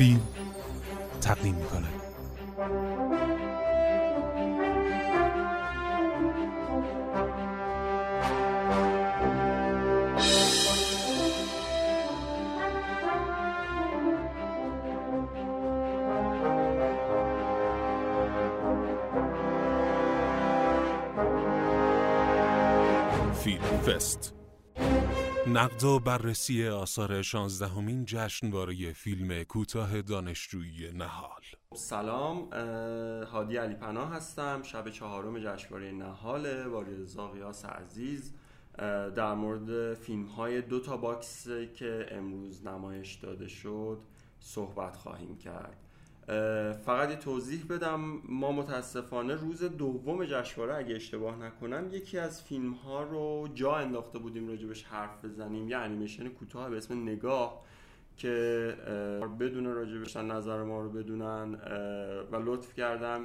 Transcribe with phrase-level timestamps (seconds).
[0.00, 0.20] فیلم
[1.20, 1.86] تقدیم می‌کنه
[23.34, 24.29] فیلم فست
[25.60, 31.40] نقد و بررسی آثار شانزدهمین جشنواره فیلم کوتاه دانشجویی نهال.
[31.74, 32.48] سلام
[33.24, 34.62] هادی علی پناه هستم.
[34.62, 38.32] شب چهارم جشنواره نهال با رضا غیاث عزیز
[39.16, 44.00] در مورد فیلم های دو تا باکس که امروز نمایش داده شد
[44.40, 45.76] صحبت خواهیم کرد.
[46.84, 48.00] فقط یه توضیح بدم.
[48.28, 54.18] ما متاسفانه روز دوم جشنواره اگه اشتباه نکنم یکی از فیلم ها رو جا انداخته
[54.18, 55.68] بودیم راجع بهش حرف بزنیم.
[55.68, 57.64] یه انیمیشن کوتاه به اسم نگاه
[58.16, 58.76] که
[59.40, 61.54] بدون راجبش نظر ما رو بدونن
[62.32, 63.20] و لطف کردن.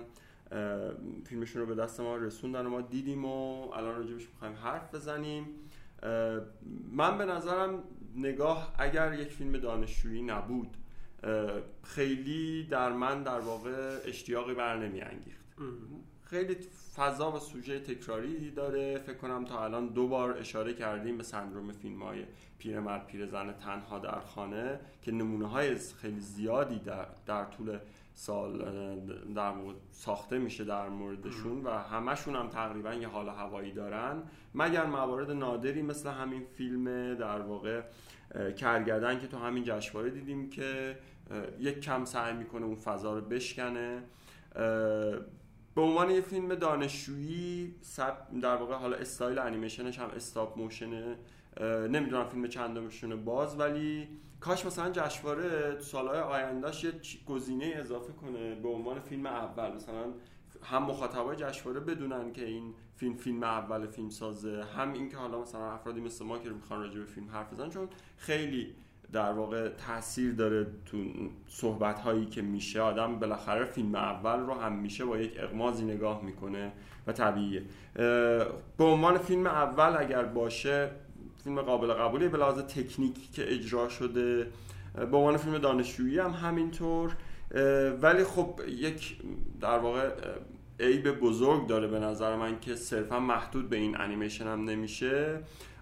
[1.26, 5.46] فیلمشون رو به دست ما رسوندن و ما دیدیم و الان راجبش می‌خوایم حرف بزنیم.
[6.92, 7.84] من به نظرم
[8.16, 10.78] نگاه اگر یک فیلم دانشجویی نبود
[11.84, 15.46] خیلی در من در واقع اشتیاقی بر نمی انگیخت.
[16.24, 16.58] خیلی
[16.96, 18.98] فضا و سوژه تکراری داره.
[18.98, 22.26] فکر کنم تا الان دو بار اشاره کردیم به سندروم فیلم های
[22.60, 27.80] پیرمرد پیرزن تنها در خانه که نمونه های خیلی زیادی در, در طول
[28.16, 28.58] سال
[29.36, 29.54] در
[29.92, 34.24] ساخته میشه در موردشون و همشون هم تقریبا یه حال هوایی دارن.
[34.56, 37.82] مگر موارد نادری مثل همین فیلم در واقع
[38.58, 40.98] کرگدن که تو همین جشنواره دیدیم که
[41.60, 44.04] یک کم سعی می‌کنه اون فضا رو بشکنه.
[45.76, 47.76] به عنوان یه فیلم دانشجویی
[48.42, 51.18] در واقع حالا استایل انیمیشنش هم استاپ موشنه
[51.62, 54.08] نمی‌دونم فیلم چندمشونه باز ولی
[54.40, 56.94] کاش مثلا جشنواره سالهای آیندهش یه
[57.26, 59.72] گزینه اضافه کنه به عنوان فیلم اول.
[59.72, 60.14] مثلا
[60.64, 65.72] هم مخاطبای جشنواره بدونن که این فیلم فیلم اول فیلم سازه هم اینکه حالا مثلا
[65.72, 68.76] افرادی مثل ما که می‌خوان راجع به فیلم حرف بزنن چون خیلی
[69.14, 70.98] در واقع تاثیر داره تو
[71.48, 72.82] صحبت هایی که میشه.
[72.82, 76.72] آدم بالاخره فیلم اول رو هم میشه با یک اغمازی نگاه می‌کنه
[77.08, 77.64] و طبیعیه.
[78.78, 80.90] به عنوان فیلم اول اگر باشه
[81.44, 84.48] فیلم قابل قبولی به لحاظ تکنیکی که اجرا شده
[84.96, 87.16] به عنوان فیلم دانشجویی هم همینطور.
[88.02, 89.18] ولی خب یک
[89.62, 90.10] در واقع
[90.80, 95.40] عیب بزرگ داره به نظر من که صرفا محدود به این انیمیشن هم نمیشه.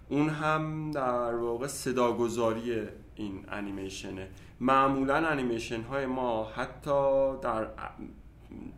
[0.08, 2.82] اون هم در واقع صداگذاری
[3.16, 4.28] این انیمیشنه
[4.60, 7.66] معمولا انیمیشن های ما حتی در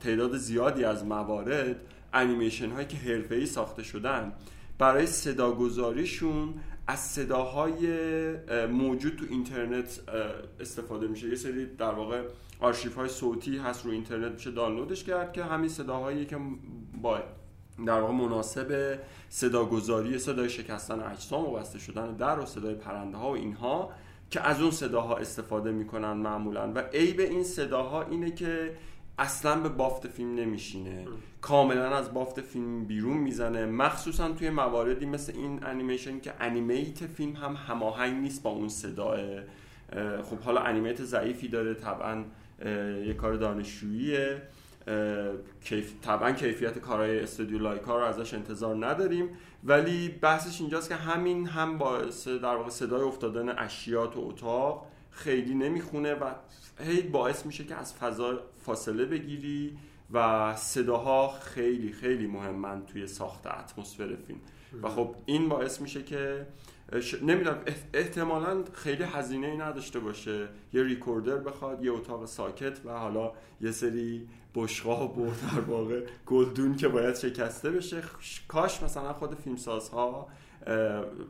[0.01, 1.77] تعداد زیادی از موارد
[2.13, 4.33] انیمیشن هایی که حرفه‌ای ساخته شدن
[4.79, 6.55] برای صداگذاریشون
[6.87, 7.87] از صداهای
[8.67, 10.01] موجود تو اینترنت
[10.61, 11.29] استفاده میشه.
[11.29, 12.23] یه سری در واقع
[12.61, 16.39] آرشیف های صوتی هست رو اینترنت میشه دانلودش کرد که همین صداهایی که
[17.03, 17.19] با
[17.87, 18.99] در واقع مناسب
[19.29, 23.91] صداگذاری صدای شکستن اجسام و بسته شدن در و صدای پرنده ها و اینها
[24.31, 26.73] که از اون صداها استفاده می‌کنن معمولا.
[26.73, 28.71] و عیب این صداها اینه که
[29.19, 31.07] اصلا به بافت فیلم نمیشینه.
[31.41, 33.67] کاملا از بافت فیلم بیرون می‌زنه.
[33.67, 39.19] مخصوصا توی مواردی مثل این انیمیشن که انیمیت فیلم هم هماهنگ نیست با اون صداه
[40.23, 42.25] خب حالا انیمیت ضعیفی داره طبعا
[43.07, 44.43] یه کار دانشجوییه.
[45.65, 45.93] کیف...
[46.03, 49.29] طبعا کیفیت کارهای استودیو لایکا رو ازش انتظار نداریم.
[49.65, 55.55] ولی بحثش اینجاست که همین هم باعث در واقع صدای افتادن اشیا تو اتاق خیلی
[55.55, 56.31] نمی‌خونه و
[56.79, 59.79] هی باعث میشه که از فضا فاصله بگیری
[60.13, 64.41] و صداها خیلی خیلی مهمن توی ساخت اتمسفر فیلم.
[64.83, 66.47] و خب این باعث میشه که
[67.23, 67.59] نمی‌دونم
[67.95, 70.49] احتمالا خیلی هزینه ای نداشته باشه.
[70.73, 76.77] یه ریکوردر بخواد یه اتاق ساکت و حالا یه سری بشقاب و در واقع گلدون
[76.77, 78.03] که باید شکسته بشه.
[78.49, 80.29] کاش مثلا خود فیلمسازها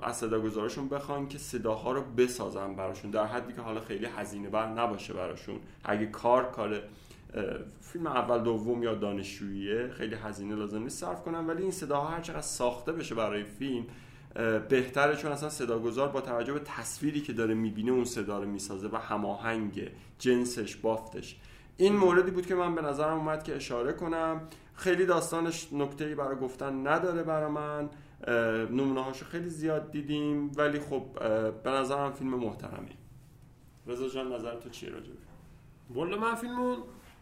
[0.03, 4.67] از صداگذارشون بخوان که صداها رو بسازن براشون در حدی که حالا خیلی هزینه بر
[4.67, 5.61] نباشه براشون.
[5.85, 6.82] اگه کار کار
[7.81, 12.20] فیلم اول دوم یا دانشجوییه خیلی هزینه لازم نیست صرف کنن ولی این صداها هر
[12.20, 13.87] چقدر ساخته بشه برای فیلم
[14.69, 18.88] بهتره چون اصلا صداگذار با توجه به تصویری که داره می‌بینه اون صدا رو می‌سازه
[18.88, 21.37] و هماهنگ جنسش بافتش.
[21.77, 24.41] این موردی بود که من به نظرم اومد که اشاره کنم.
[24.75, 27.91] خیلی داستانش نکته‌ای برای گفتن نداره برای من.
[28.71, 31.03] نمونه هاشو خیلی زیاد دیدیم ولی خب
[31.62, 32.97] به نظرم فیلم محترمی
[33.87, 35.17] رضا جان نظر تو چیه راجبه
[35.91, 36.77] والا من فیلمو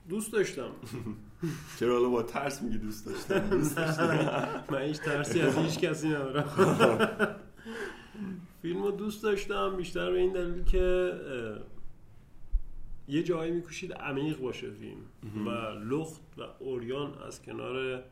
[0.08, 0.70] دوست داشتم.
[1.80, 7.36] چرا حالا با ترس میگی دوست داشتم من هیچ ترسی از هیچ کسی ندارم.
[8.62, 11.12] فیلمو دوست داشتم بیشتر به این دلیل که
[13.08, 18.04] یه جایی می‌کشید عمیق باشه فیلم و لخت و اوریان از کنار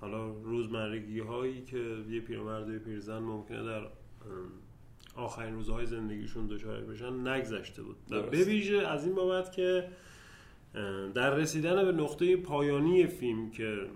[0.00, 3.86] حالا روزمرگی هایی که یه پیرمرد و یه پیرزن ممکنه در
[5.16, 7.96] آخرین روزهای زندگیشون دچار بشن نگذشته بود.
[8.10, 9.88] و به ویژه از این بابت که
[11.14, 13.86] در رسیدن به نقطه پایانی فیلم که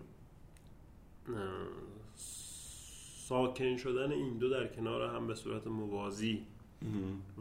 [3.28, 6.42] ساکن شدن این دو در کنار هم به صورت موازی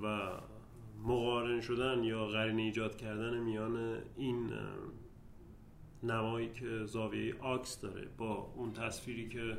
[0.04, 0.32] و
[1.04, 4.50] مقارن شدن یا قرین ایجاد کردن میان این
[6.04, 9.58] نمایی که زاویه آکس داره با اون تصویری که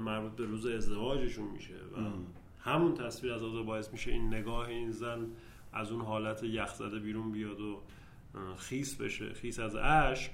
[0.00, 2.00] مربوط به روز ازدواجشون میشه و
[2.60, 5.26] همون تصویر از باعث میشه این نگاه این زن
[5.72, 7.80] از اون حالت یخ زده بیرون بیاد و
[8.56, 10.30] خیس بشه خیس از اشک.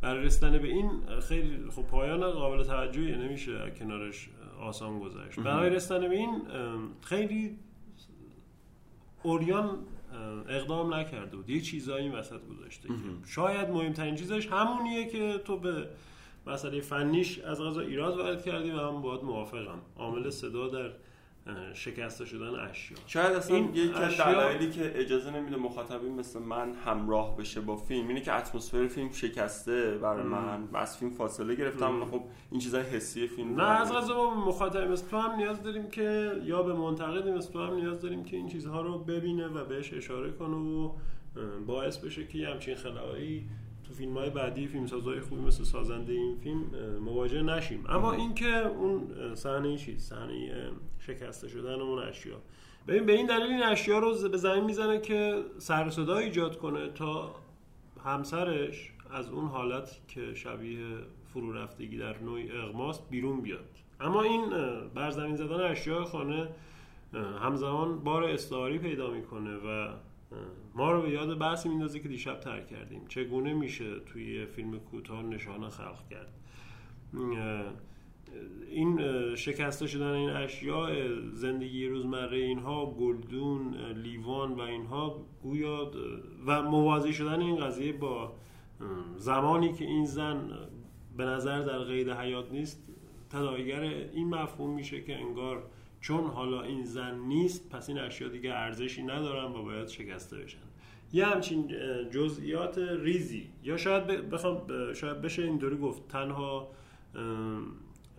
[0.00, 0.90] برای رسیدن به این
[1.28, 4.28] خیلی خب پایان قابل توجهی نمیشه کنارش
[4.60, 5.40] آسان گذشت.
[5.40, 6.42] برای رسیدن به این
[7.02, 7.58] خیلی
[9.22, 9.78] اوریان
[10.48, 11.50] اقدام نکرده بود.
[11.50, 12.94] یه چیزایی این وسط گذاشته که
[13.26, 15.88] شاید مهمترین چیزش همونیه که تو به
[16.46, 19.78] مسئله فنیش از غذا ایراد وارد کردی و هم باید موافقم.
[19.96, 20.90] عامل صدا در
[21.74, 22.98] شکسته شدن اشیا.
[23.06, 27.76] شاید اصلا این یکی از دلایلی که اجازه نمیده مخاطبین مثل من همراه بشه با
[27.76, 32.04] فیلم اینه که اتمسفر فیلم شکسته برای من و از فیلم فاصله گرفتم.
[32.04, 35.88] خب این چیزای حسی فیلم نه از غذا ما مخاطب مثل تو هم نیاز داریم
[35.88, 39.64] که یا به منتقد مثل تو هم نیاز داریم که این چیزها رو ببینه و
[39.64, 40.92] بهش اشاره کنه و
[41.66, 42.90] باعث بشه که همچین تو
[43.98, 46.60] فیلم های بعدی فیلم سازهای خوبی مثل سازنده این فیلم
[47.00, 47.84] مواجه نشیم.
[47.88, 52.36] اما اینکه اون صحنه چیز صحنه شکسته شدن اون اشیا.
[52.88, 56.88] ببین به این دلیل این اشیا رو به زمین می‌زنه که سر صدا ایجاد کنه
[56.88, 57.34] تا
[58.04, 60.86] همسرش از اون حالت که شبیه
[61.24, 63.68] فرو رفتگی در نوع اغماست بیرون بیاد.
[64.00, 64.50] اما این
[64.94, 66.48] بر زمین زدن اشیاء خانه
[67.42, 69.88] همزمان بار استعاری پیدا می‌کنه و
[70.74, 73.06] ما رو به یاد بحثی میندازه که دیشب ترک کردیم.
[73.08, 76.32] چگونه میشه توی فیلم کوتاه نشانه خلق کرد؟
[78.70, 79.00] این
[79.34, 80.90] شکسته شدن این اشیاء
[81.32, 85.90] زندگی روزمره اینها گلدون لیوان و اینها گویا
[86.46, 88.32] و موازی شدن این قضیه با
[89.16, 90.50] زمانی که این زن
[91.16, 92.82] به نظر در قید حیات نیست
[93.30, 95.62] تداعیگر این مفهوم میشه که انگار
[96.00, 100.58] چون حالا این زن نیست پس این اشیا دیگه ارزشی ندارن و باید شکسته بشن.
[101.12, 101.72] یه همچین
[102.10, 103.50] جزئیات ریزی.
[103.62, 104.62] یا شاید بخوام
[104.94, 106.70] شاید بشه اینطوری گفت تنها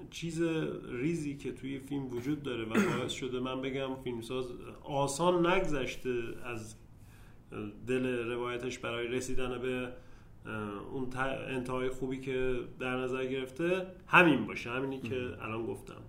[0.09, 0.41] چیز
[0.89, 4.45] ریزی که توی فیلم وجود داره و باعث شده من بگم فیلمساز
[4.83, 6.75] آسان نگذشته از
[7.87, 9.89] دل روایتش برای رسیدن به
[10.91, 11.07] اون
[11.47, 14.69] انتهای خوبی که در نظر گرفته همین باشه.
[14.69, 16.01] همینی که الان گفتم.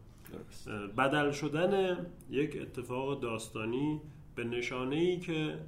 [0.99, 1.97] بدل شدن
[2.31, 4.01] یک اتفاق داستانی
[4.35, 5.59] به نشانه ای که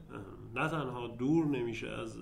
[0.55, 2.17] نه تنها دور نمیشه از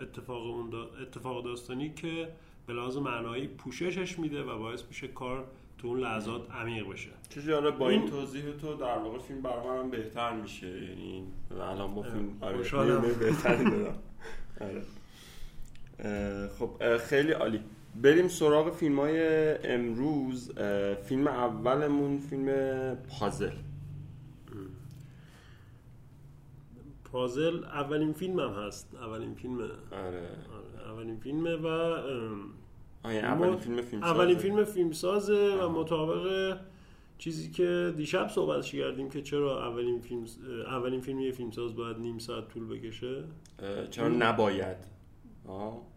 [0.00, 2.28] اتفاق اون اتفاق داستانی که
[2.66, 5.44] به لحاظ معنایی پوششش میده و باعث میشه کار
[5.78, 7.10] تو اون لحظات عمیق بشه.
[7.28, 11.24] چه آره با این توضیح تو در واقع فیلم برای من بهتر میشه؟ یعنی
[11.60, 13.98] الان با فیلم آره بهتری دارم.
[14.60, 14.82] آره.
[16.58, 17.60] خب خیلی عالی.
[18.02, 19.18] بریم سراغ فیلم های
[19.64, 20.52] امروز
[21.04, 22.48] فیلم اولمون فیلم
[22.94, 23.50] پازل.
[27.12, 28.94] پازل اولین فیلم هم هست.
[28.94, 29.60] اولین فیلم.
[29.60, 29.70] آره.
[29.92, 30.92] آره.
[30.92, 31.66] اولین فیلمه و
[33.04, 36.56] اولین فیلم فیلم اولین فیلم فیلم سازه و مطابق
[37.18, 40.24] چیزی که دیشب صحبتش کردیم که چرا اولین فیلم
[40.66, 43.24] اولین فیلم یه فیلمساز باید نیم ساعت طول بکشه؟
[43.90, 44.95] چرا نباید؟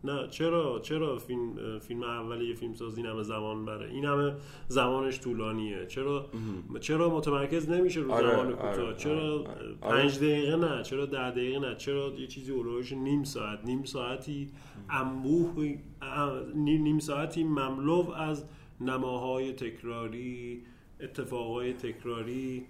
[0.04, 4.36] نه چرا چرا فیلم فیلم اولی فیلم ساز این همه زمان بره؟ این همه
[4.68, 5.86] زمانش طولانیه.
[5.86, 6.30] چرا
[6.80, 11.32] چرا متمرکز نمیشه رو آره، زمان کوتاه؟ آره، چرا آره، پنج دقیقه نه چرا ده
[11.32, 14.52] دقیقه نه؟ چرا یه چیزی اولوش نیم ساعت نیم ساعتی
[14.90, 15.76] انبوه
[16.56, 18.46] نیم ساعتی مملو از
[18.82, 20.64] نماهای تکراری
[21.00, 22.66] اتفاقای تکراری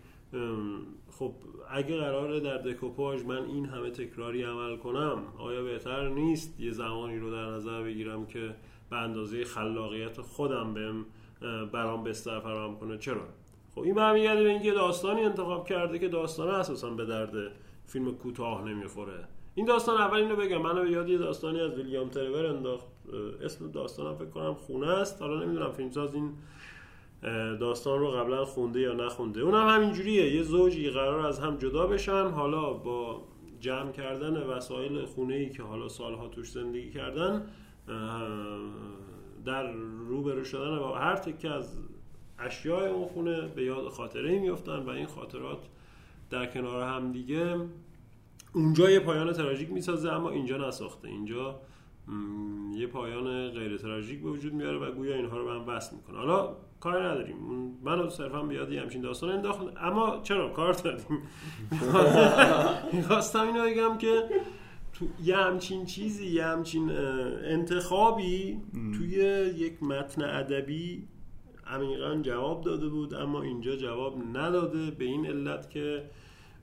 [1.19, 1.33] خب
[1.69, 7.19] اگه قراره در دکوپاژ من این همه تکراری عمل کنم آیا بهتر نیست یه زمانی
[7.19, 8.55] رو در نظر بگیرم که
[8.89, 11.05] به اندازه خلاقیت خودم بهم
[11.71, 13.21] برام بستر فراهم کنه؟ چرا؟
[13.75, 17.51] خب این برمیگرده به اینکه داستانی انتخاب کرده که داستان اساسا به درد
[17.85, 19.27] فیلم کوتاه نمی‌خوره.
[19.55, 20.61] این داستان اول اینو بگم.
[20.61, 22.87] منو به یاد یه داستانی از ویلیام ترور انداخت.
[23.43, 25.21] اسم داستانم فکر کنم خونه است.
[25.21, 26.31] حالا نمی‌دونم فیلمساز این
[27.59, 29.41] داستان رو قبلا خونده یا نخونده.
[29.41, 30.35] اونم همینجوریه.
[30.35, 32.27] یه زوجی قرار از هم جدا بشن.
[32.27, 33.21] حالا با
[33.59, 37.45] جمع کردن وسایل خونه ای که حالا سالها توش زندگی کردن
[39.45, 39.71] در
[40.07, 41.79] روبرو شدن با هر تکه از
[42.39, 45.57] اشیاء اون خونه به یاد خاطره میفتن و این خاطرات
[46.29, 47.57] در کنار هم دیگه
[48.53, 51.07] اونجا یه پایان تراژیک می‌سازه اما اینجا نساخته.
[51.07, 51.59] اینجا
[52.75, 56.17] یه پایان غیر تراژیک به وجود میاره و گویا اینها رو به هم وصل می‌کنه.
[56.17, 57.37] حالا کار نداریم.
[57.83, 59.61] منو صرفا بیاد یه همچین داستان انداخت.
[59.77, 61.21] اما چرا؟ کار داریم.
[62.93, 64.23] می‌خواستم اینو بگم که
[64.93, 66.91] تو یه همچین چیزی یه همچین
[67.43, 69.15] انتخابی توی
[69.57, 71.07] یک متن ادبی
[71.67, 74.91] عمیقا جواب داده بود اما اینجا جواب نداده.
[74.91, 76.03] به این علت که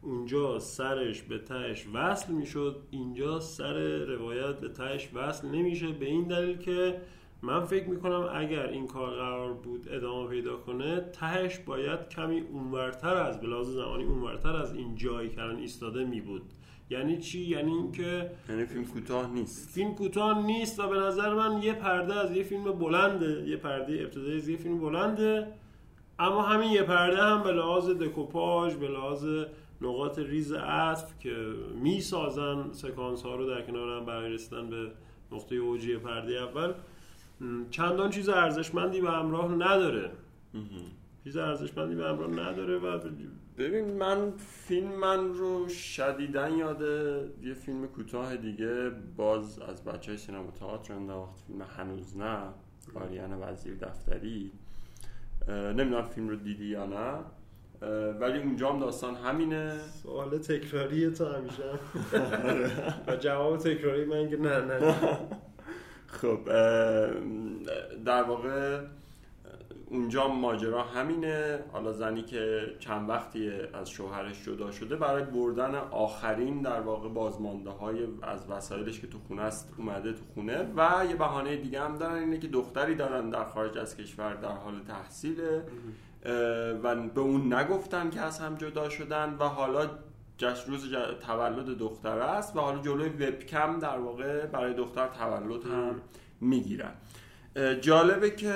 [0.03, 5.89] اونجا سرش به تهش وصل می‌شد اینجا سر روایت به تهش وصل نمیشه.
[5.89, 7.01] به این دلیل که
[7.43, 13.17] من فکر می‌کنم اگر این کار قرار بود ادامه پیدا کنه تهش باید کمی اونورتر
[13.17, 16.43] از بلاز زمانی اونورتر از این جایی که الان ایستاده می بود
[16.91, 19.69] یعنی چی؟ یعنی اینکه یعنی فیلم کوتاه نیست.
[19.69, 23.93] فیلم کوتاه نیست و به نظر من یه پرده از یه فیلم بلنده یه پرده
[24.03, 25.47] ابتدایی از یه فیلم بلنده
[26.19, 29.27] اما همین یه پرده هم به لحاظ دکوپاژ به لحاظ
[29.81, 31.37] نقاط ریز عطف که
[31.75, 34.91] می‌سازن سکانس ها رو در کنار هم برای رسیدن به
[35.33, 36.73] نقطه اوجی پرده اول.
[37.71, 40.11] چندان چیز ارزشمندی به همراه نداره.
[41.25, 42.99] چیز ارزشمندی به همراه نداره و
[43.59, 46.81] ببین من فیلم من رو شدیدن یاد
[47.43, 51.45] یه فیلم کوتاه دیگه باز از بچه های سینما تئاتر انداخت.
[51.47, 52.39] فیلم هنوز نه
[52.95, 54.51] آریان وزیر دفتری.
[55.49, 57.19] نمی‌دونم فیلم رو دیدی یا نه.
[58.21, 59.79] ولی اونجا هم داستان همینه.
[60.03, 61.63] سوال تکراری تو همیشه.
[63.07, 64.95] و جواب تکراری من که نه نه.
[66.17, 66.39] خب
[68.05, 68.81] در واقع
[69.91, 71.59] اونجا ماجرا همینه.
[71.73, 77.71] حالا زنی که چند وقتی از شوهرش جدا شده برای بردن آخرین در واقع بازمانده
[77.71, 81.99] های از وسایلش که تو خونه است اومده تو خونه و یه بهانه دیگه هم
[81.99, 85.63] دارن اینه که دختری دارن در خارج از کشور در حال تحصیله.
[86.83, 89.91] و به اون نگفتن که از هم جدا شدن و حالا
[90.39, 90.95] جشن روز
[91.27, 96.01] تولد دختر است و حالا جلوی وبکم در واقع برای دختر تولد هم
[96.41, 96.93] می‌گیرن.
[97.81, 98.53] جالبه که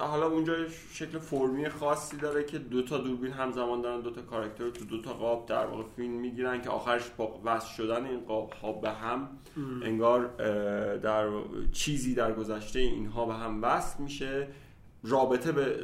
[0.00, 0.54] حالا اونجا
[0.92, 5.02] شکل فرمی خاصی داره که دو تا دوربین همزمان دارن دو تا کاراکتر تو دو
[5.02, 8.90] تا قاب در واقع فیلم می‌گیرن که آخرش با وصل شدن این قاب ها به
[8.90, 9.28] هم
[9.82, 10.26] انگار
[10.96, 11.28] در
[11.72, 14.48] چیزی در گذشته اینها به هم وصل میشه.
[15.02, 15.76] رابطه به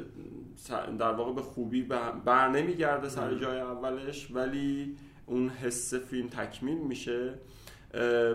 [0.99, 1.83] در واقع به خوبی
[2.25, 4.97] بر نمیگرده سر جای اولش ولی
[5.31, 7.35] اون حس فیلم تکمیل میشه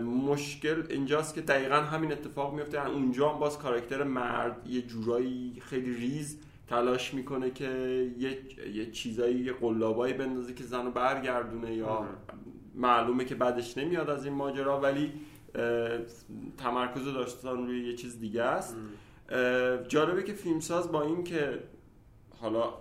[0.02, 2.78] مشکل اینجاست که دقیقا همین اتفاق میفته.
[2.78, 6.38] یعنی اونجا هم باز کاراکتر مرد یه جورایی خیلی ریز
[6.68, 7.68] تلاش می‌کنه که
[8.18, 8.38] یه,
[8.74, 12.06] یه چیزایی یه قلابایی بندازه که زنو برگردونه یا
[12.74, 15.12] معلومه که بعدش نمیاد از این ماجرا ولی
[16.58, 18.76] تمرکز داشتن روی یه چیز دیگه است.
[19.88, 21.58] جالبه که فیلمساز با این که
[22.40, 22.74] حالا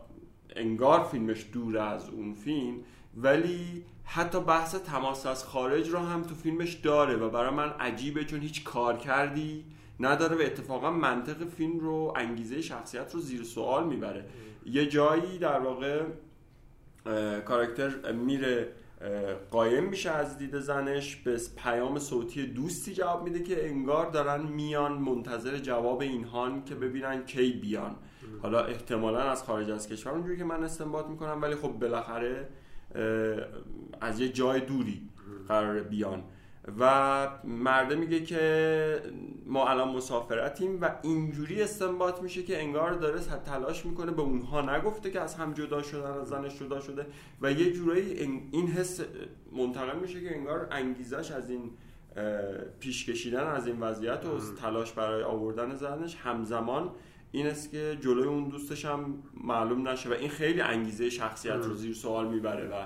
[0.55, 2.75] انگار فیلمش دور از اون فیلم
[3.15, 8.25] ولی حتی بحث تماس از خارج رو هم تو فیلمش داره و برای من عجیبه
[8.25, 9.65] چون هیچ کار کردی
[9.99, 14.25] نداره و اتفاقا منطق فیلم رو انگیزه شخصیت رو زیر سوال می‌بره.
[14.65, 16.03] یه جایی در واقع
[17.45, 18.71] کاراکتر میره
[19.51, 24.91] قایم میشه از دید زنش به پیام صوتی دوستی جواب میده که انگار دارن میان
[24.91, 27.95] منتظر جواب اینهان که ببینن کی بیان.
[28.41, 32.47] حالا احتمالا از خارج از کشور اونجوری که من استنباط می‌کنم ولی خب بالاخره
[34.01, 35.09] از یه جای دوری
[35.47, 36.23] قرار بیان.
[36.79, 39.01] و مرده میگه که
[39.45, 45.11] ما الان مسافرتیم و اینجوری استنباط میشه که انگار داره تلاش می‌کنه به اونها نگفته
[45.11, 47.05] که از هم جدا شدن از زنش جدا شده.
[47.41, 48.13] و یه جورایی
[48.51, 49.01] این حس
[49.51, 51.71] منتقل میشه که انگار انگیزش از این
[52.79, 56.91] پیش کشیدن از این وضعیت و تلاش برای آوردن زنش همزمان
[57.35, 61.73] این است که جلوی اون دوستش هم معلوم نشه و این خیلی انگیزه شخصیت رو
[61.73, 62.85] زیر سوال می‌بره و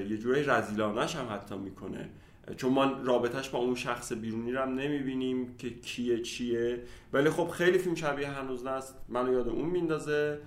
[0.00, 2.08] یه جوری رزیلانش هم حتی می‌کنه.
[2.56, 6.82] چون ما رابطهش با اون شخص بیرونی رو هم نمی‌بینیم که کیه چیه.
[7.12, 10.38] ولی خب خیلی فیلم شبیه هنوز است منو یاد اون میندازه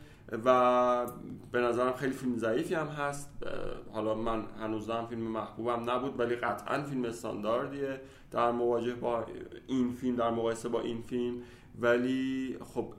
[0.46, 1.08] و
[1.52, 3.30] به نظرم خیلی فیلم ضعیفی هم هست.
[3.94, 8.02] حالا من هنوز هم فیلم محبوبم نبود ولی قطعا فیلم استانداردیه.
[8.32, 9.26] در مواجه با
[9.68, 11.38] این فیلم در مقایسه با این فیلم
[11.80, 12.94] ولی خب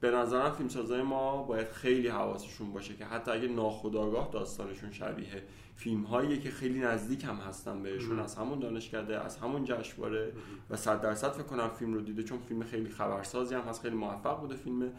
[0.00, 5.42] به نظرم فیلمسازای ما باید خیلی حواسشون باشه که حتی اگه ناخداگاه داستانشون شبیه
[5.76, 10.32] فیلم هایی که خیلی نزدیک هم هستن بهشون از همون دانشکده از همون جشنواره
[10.70, 13.96] و صد درصد فکر کنم فیلم رو دیده چون فیلم خیلی خبرسازی هم هست خیلی
[13.96, 14.92] موفق بوده فیلم.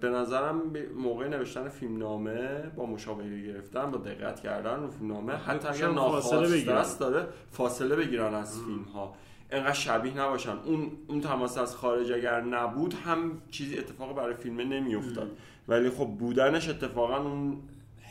[0.00, 0.62] به نظرم
[0.96, 5.90] موقع نوشتن فیلم نامه با مشابهه گرفتن با دقت کردن رو فیلم نامه حتی اگر
[5.90, 9.14] ناخواسته است داره فاصله بگیرن از فیلم ها
[9.52, 14.60] انقدر شبیه نباشن اون اون تماس از خارج اگر نبود هم چیزی اتفاق برای فیلم
[14.60, 15.30] نمیافتاد.
[15.68, 17.58] ولی خب بودنش اتفاقا اون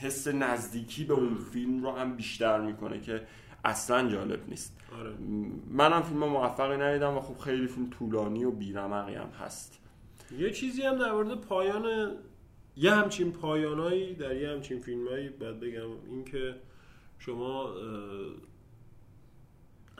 [0.01, 3.21] حس نزدیکی به اون فیلم رو هم بیشتر می‌کنه که
[3.65, 4.77] اصلا جالب نیست.
[4.99, 5.11] آره.
[5.69, 9.79] منم فیلم موفقی ندیدم و خب خیلی فیلم طولانی و بیرمقی هم هست.
[10.37, 12.11] یه چیزی هم در مورد پایان
[12.77, 15.89] یه همچین پایانایی در یه همچین فیلمایی باید بگم.
[16.09, 16.55] اینکه
[17.19, 17.69] شما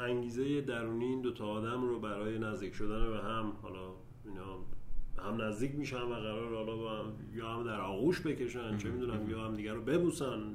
[0.01, 3.93] انگیزه درونی این دوتا آدم رو برای نزدیک شدن به هم حالا
[4.25, 4.57] اینا
[5.27, 9.29] هم نزدیک میشن و قرار حالا با هم یا هم در آغوش بکشن چه می‌دونم
[9.29, 10.53] یا هم دیگر رو ببوسن.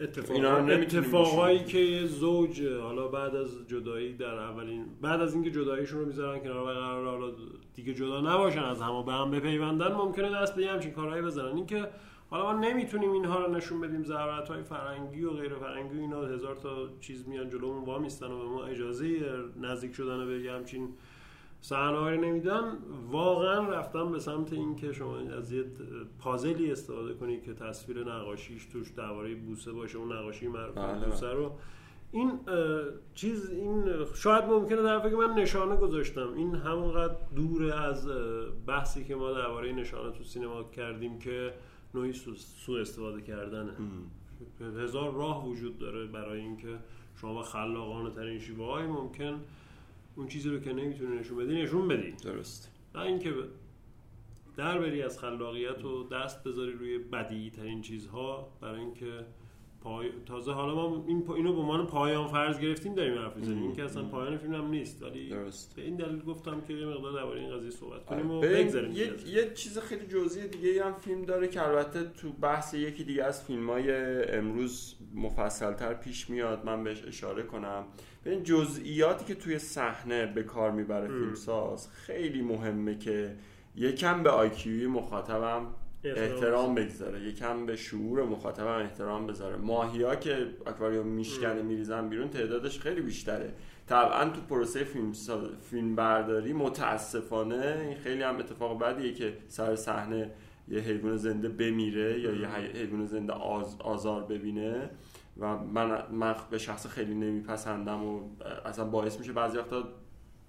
[0.00, 1.64] اتفاق اینا بشیم.
[1.66, 6.62] که زوج حالا بعد از جدایی در اولین بعد از اینکه جداییشون رو می‌ذارن کنار
[6.62, 7.32] و قرار حالا
[7.74, 11.56] دیگه جدا نباشن از هم و به هم بپیوندن ممکنه دست به همچین کارهایی بزنن.
[11.56, 11.88] اینکه
[12.32, 16.22] حالا ما نمی‌تونیم اینها رو نشون بدیم ضرورت های فرنگی و غیر فرنگی و اینا.
[16.22, 19.06] هزار تا چیز میان جلومون وا میستن و به ما اجازه
[19.60, 20.88] نزدیک شدن به یه همچین
[21.60, 22.78] صحنه رو نمیدن.
[23.10, 25.64] واقعا رفتم به سمت اینکه شما از یه
[26.20, 31.32] پازلی استفاده کنید که تصویر نقاشیش توش درباره بوسه باشه اون نقاشی معروف بله، بوسه
[31.32, 31.52] رو.
[32.12, 32.40] این
[33.14, 33.84] چیز این
[34.14, 36.32] شاید ممکنه در که من نشانه گذاشتم.
[36.36, 38.08] این همونقدر دوره از
[38.66, 41.52] بحثی که ما درباره نشانه تو سینما کردیم که
[41.94, 43.72] نوعی سو, سو استفاده کردنه.
[44.60, 46.78] هزار راه وجود داره برای اینکه
[47.16, 49.40] شما با خلاقانه ترین شیوه های ممکن
[50.16, 52.12] اون چیزی رو که نمی‌تونی نشون بدی نشون بدی.
[52.12, 52.70] درست.
[52.94, 53.34] نه اینکه
[54.56, 59.24] در بری از خلاقیت و دست بذاری روی بدیعی ترین چیزها برای اینکه
[59.84, 60.08] پای...
[60.26, 61.34] تازه حالا ما این پا...
[61.34, 63.62] اینو به عنوان پایان فرض گرفتیم داریم حرف می‌زنیم.
[63.62, 65.76] این که اصلا پایان فیلم هم نیست ولی درست.
[65.76, 68.92] به این دلیل گفتم که یه مقدار درباره این قضیه صحبت کنیم و ببین، بگذاریم
[68.92, 73.24] یه, یه چیز خیلی جزئی دیگه هم فیلم داره که البته تو بحث یکی دیگه
[73.24, 73.92] از فیلم های
[74.24, 76.64] امروز مفصلتر پیش میاد.
[76.64, 77.84] من بهش اشاره کنم.
[78.24, 83.36] ببین جزئیاتی که توی صحنه به کار می‌بره فیلمساز خیلی مهمه که
[83.76, 85.66] یکم به آیکیوی مخاطبم
[86.04, 86.74] احترام.
[86.74, 87.20] بگذاره.
[87.20, 89.56] یکم به شعور مخاطبم احترام بذاره.
[89.56, 93.54] ماهیا که اکواریوم میشکنه میریزن بیرون تعدادش خیلی بیشتره.
[93.86, 95.42] طبعا تو پروسه فیلم, سا...
[95.70, 100.30] فیلم برداری متاسفانه این خیلی هم اتفاق بدیه که سر صحنه
[100.68, 103.76] یه حیوان زنده بمیره یا یه حی- حیوان زنده آز...
[103.80, 104.90] آزار ببینه
[105.40, 108.20] و من من به شخص خیلی نمیپسندم و
[108.64, 109.88] اصلا باعث میشه بعضی وقتا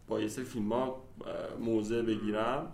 [0.07, 1.03] با یه سری فیلم ها
[1.59, 2.71] موضع بگیرم.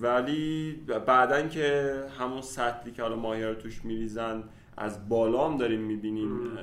[0.00, 0.72] ولی
[1.06, 4.42] بعدا که همون سطلی که حالا ماهی رو توش میریزن
[4.76, 6.58] از بالا هم داریم می‌بینیم.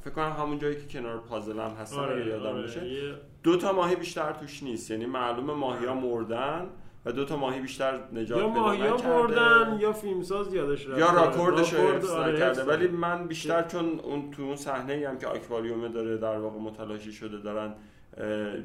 [0.00, 3.14] فکر کنم همون جایی که کنار پازل هم هستن اگه یادم آره، باشه.
[3.42, 4.90] دو تا ماهی بیشتر توش نیست.
[4.90, 6.66] یعنی معلومه ماهی ها مردن
[7.04, 9.08] و دو تا ماهی بیشتر نجات یا ماهیا نکرده.
[9.08, 11.00] مردن یا فیلمساز یادش رفته.
[11.00, 12.62] یا راکوردش رو حفظ آره، نکرده.
[12.64, 12.88] ولی.
[12.88, 17.38] من بیشتر چون اون تو اون صحنه هم که آکواریومه داره در واقع متلاشی شده
[17.38, 17.74] دارن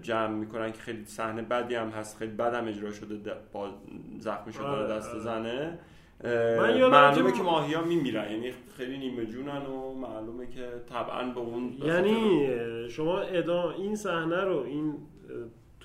[0.02, 3.70] جمع می‌کنن که خیلی صحنه بدی هم هست خیلی بد هم اجرا شده با
[4.20, 5.20] زخمی شده آره، دست آره.
[5.20, 5.80] زنه.
[6.24, 11.40] من معلومه که- ماهی ها میمیرن یعنی خیلی نیمه جونن و معلومه که طبعا به
[11.40, 12.48] اون یعنی
[12.90, 14.94] شما ادام این صحنه رو این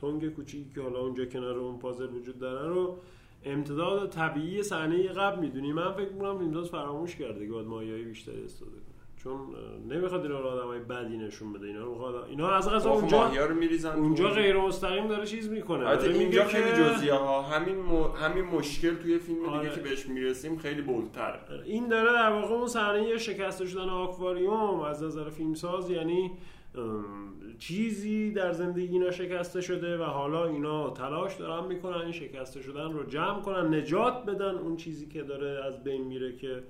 [0.00, 2.98] تنگ کوچیکی که حالا اونجا کنار اون پازل وجود داره رو
[3.44, 5.72] امتداد طبیعی صحنه قبل می‌دونی.
[5.72, 8.91] من فکر می‌کنم فیلمساز فراموش کرده که باید مایه‌های بیشتری استفاده کنه.
[9.24, 9.40] چون
[9.88, 13.54] نمی‌خواد اینا رو آدمای بدی نشون بده اینا رو می‌خواد اینا اصلا خب اونجا رو
[13.54, 15.86] میریزن اونجا غیر مستقیم داره چیز می‌کنه.
[15.88, 18.10] البته اینجا خیلی که- جزئیه ها همین م...
[18.22, 19.60] همین مشکل توی فیلم آره.
[19.62, 24.80] دیگه که بهش می‌رسیم خیلی بولتره این داره در واقع اون صحنه شکسته شدن آکواریوم
[24.80, 26.30] از نظر فیلمساز یعنی
[26.74, 32.62] ام، چیزی در زندگی اینا شکسته شده و حالا اینا تلاش دارن می‌کنن این شکسته
[32.62, 36.62] شدن رو جمع کنن نجات بدن اون چیزی که داره از بین میره که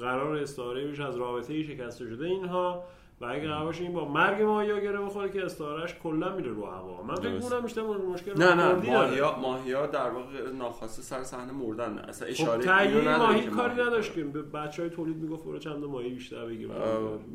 [0.00, 2.84] قرار استعاره بشه از رابطه شکسته شده اینها
[3.20, 6.66] و اگه قرار باشه این با مرگ ماهیا گره بخوره که استعارهش کلا میره رو
[6.66, 7.28] هوا من فکر.
[7.28, 8.72] می‌کنم بیشتر مشکل نه نه.
[8.72, 14.14] ماهیا ماهیا در واقع ناخواسته سر صحنه مردن اصلا خب اشاره نداره ماهی کاری نداشت
[14.14, 16.72] که به بچه های تولید می‌گفت برو چند تا ماهی بیشتر بگیر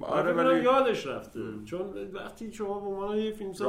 [0.02, 1.82] آره ولی- یادش رفته چون
[2.14, 3.68] وقتی شما به عنوان یه فیلمساز.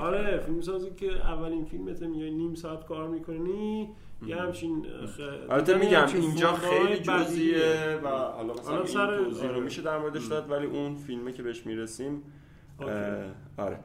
[0.00, 3.90] آره فیلمسازی که اولین فیلمت میای نیم ساعت کار می‌کنی
[4.26, 5.20] یه همچین خ...
[5.50, 6.98] البته میگم اینجا خیلی.
[6.98, 9.60] جزئیه و حالا مثلا سر- رو آره.
[9.60, 12.22] میشه در موردش داد ولی اون فیلمه که بهش می‌رسیم.
[13.56, 13.78] آره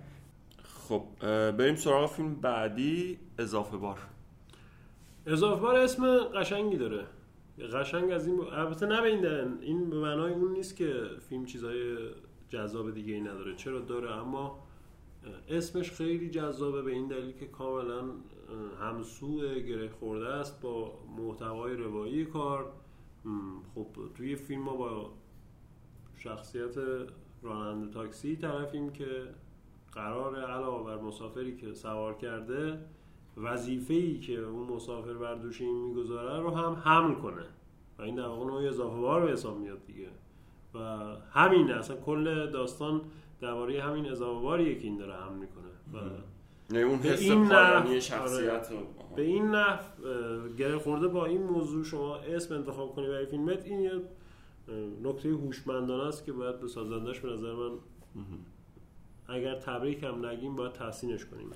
[0.63, 1.03] خب
[1.51, 3.97] بریم سراغ فیلم بعدی اضافه بار
[5.25, 7.05] اضافه بار اسم قشنگی داره
[7.73, 9.47] قشنگ از این البته نه به این دلیل.
[9.61, 10.93] این به معنای اون نیست که
[11.29, 11.97] فیلم چیزای
[12.49, 14.63] جذاب دیگه ای نداره چرا داره اما
[15.49, 18.01] اسمش خیلی جذابه به این دلیل که کاملا
[18.81, 22.71] همسو گره خورده است با محتوای روایی کار.
[23.75, 25.09] خب توی فیلم ما با
[26.15, 26.75] شخصیت
[27.41, 29.27] راننده تاکسی طرفیم که
[29.91, 32.79] قرار علاوه بر مسافری که سوار کرده
[33.37, 37.45] وظیفه‌ای که اون مسافر بر دوش این می‌گذاره رو هم حمل کنه.
[37.99, 40.09] و این در واقع نوعی اضافه بار به حساب میاد دیگه.
[40.73, 40.79] و
[41.31, 43.01] همین اصلا کل داستان
[43.41, 46.03] درباره همین اضافه باریه که این داره هم می‌کنه.
[46.69, 48.77] اون به حس این پایانی نحو- شخصیت رو.
[49.15, 49.79] به این نحو
[50.57, 53.91] گره خورده با این موضوع شما اسم انتخاب کنی برای فیلمت این یه
[55.03, 57.71] نکته هوشمندانه است که باید به سازندش به نظر من
[59.27, 61.51] اگر تبریک هم نگیم باید تحسینش کنیم.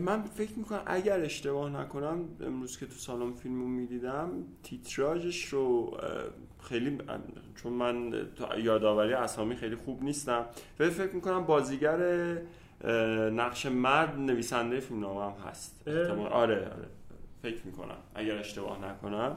[0.00, 4.30] من فکر می‌کنم اگر اشتباه نکنم امروز که تو سالن فیلمو می‌دیدم
[4.62, 5.96] تیتراژش رو
[6.62, 6.98] خیلی
[7.62, 8.12] چون من
[8.58, 10.44] یادآوری اسامی خیلی خوب نیستم
[10.80, 11.98] ولی فکر می‌کنم بازیگر
[13.32, 15.82] نقش مرد نویسنده فیلم نامه هم هست.
[15.86, 16.86] احتمال- آره آره.
[17.42, 17.96] فکر می‌کنم.
[18.14, 19.36] اگر اشتباه نکنم.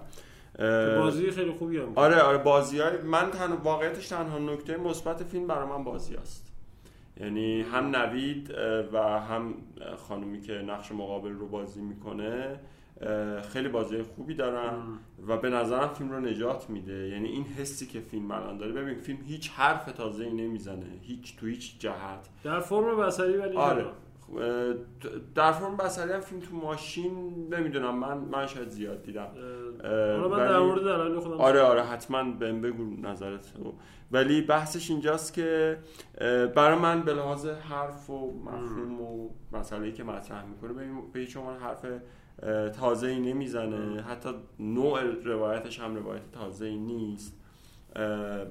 [0.98, 1.92] بازی خیلی خوبی هم.
[1.96, 3.52] آره آره بازی های من تن...
[3.52, 6.52] واقعیتش تنها نکته مثبت فیلم برای من بازی است
[7.20, 8.52] یعنی هم نوید
[8.94, 9.54] و هم
[10.08, 12.60] خانومی که نقش مقابل رو بازی می‌کنه
[13.54, 14.74] خیلی بازی خوبی دارن.
[15.28, 17.08] و به نظرم فیلم رو نجات میده.
[17.08, 21.38] یعنی این حسی که فیلم الان داره ببین فیلم هیچ حرف تازه ای نمی‌زنه هیچ
[21.38, 22.30] تو هیچ جهت.
[22.44, 23.86] در فرم بصری ولی آره.
[24.38, 24.74] اه،
[25.36, 29.28] در فرم بصری هم فیلم تو ماشین نمی‌دونم من من شاید زیاد دیدم.
[29.84, 33.54] حالا من در مورد دلایل خودم آره آره حتما بهم بگو نظرت
[34.12, 35.78] ولی بحثش اینجاست که
[36.56, 40.74] برای من به لحاظ حرف و مفهوم و مسئله که مطرح می‌کنه
[41.14, 41.86] به هیچ حرف
[42.80, 44.02] تازه ای نمی‌زنه.
[44.02, 47.40] حتی نوع روایتش هم روایت تازه ای نیست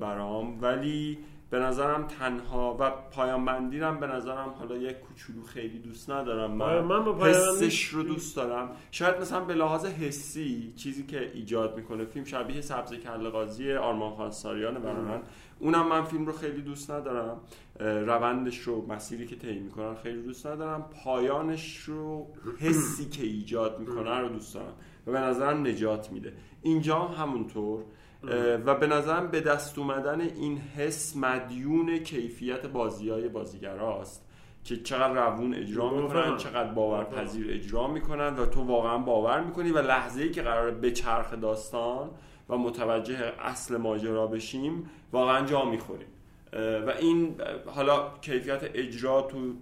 [0.01, 0.62] برام.
[0.62, 1.18] ولی
[1.51, 6.61] به نظرم تنها و پایان بندی هم به نظرم حالا یک کوچولو خیلی دوست ندارم.
[6.61, 8.70] آره، من من با حسش رو دوست دارم.
[8.90, 14.14] شاید مثلا به لحاظ حسی چیزی که ایجاد می‌کنه فیلم شبیه سبز کله قاضی آرمان
[14.14, 15.22] خان ساریانه برای من
[15.59, 17.40] اونم من فیلم رو خیلی دوست ندارم.
[17.81, 20.90] روندش رو مسیری که طی می‌کنن خیلی دوست ندارم.
[21.05, 22.27] پایانش رو
[22.59, 24.73] حسی که ایجاد می‌کنه رو دوست دارم.
[25.07, 26.33] و به نظرم نجات میده.
[26.62, 27.85] اینجا هم همونطور.
[28.66, 34.23] و به نظرم به دست اومدن این حس مدیون کیفیت بازی های بازیگراست
[34.64, 35.90] که چقدر روون اجرا.
[35.90, 40.71] می‌کنن چقدر باورپذیر اجرا می‌کنن و تو واقعا باور می‌کنی و لحظه ای که قرار
[40.71, 42.11] به چرخ داستان
[42.49, 46.09] و متوجه اصل ماجرا بشیم واقعا جا می‌خوریم.
[46.87, 49.55] و این حالا کیفیت اجرا تو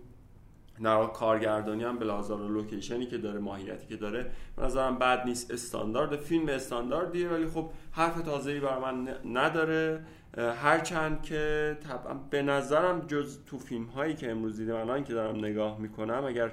[0.81, 5.51] نه کارگردانی هم به لوکیشنی که داره ماهیتی که داره نظرم بد نیست.
[5.51, 10.05] استاندارد فیلم استانداردیه ولی خب حرف تازه‌ای برای من نداره.
[10.39, 15.37] هرچند که طبعا به نظرم جز تو فیلم هایی که امروز دیدم الان که دارم
[15.37, 16.53] نگاه می‌کنم اگر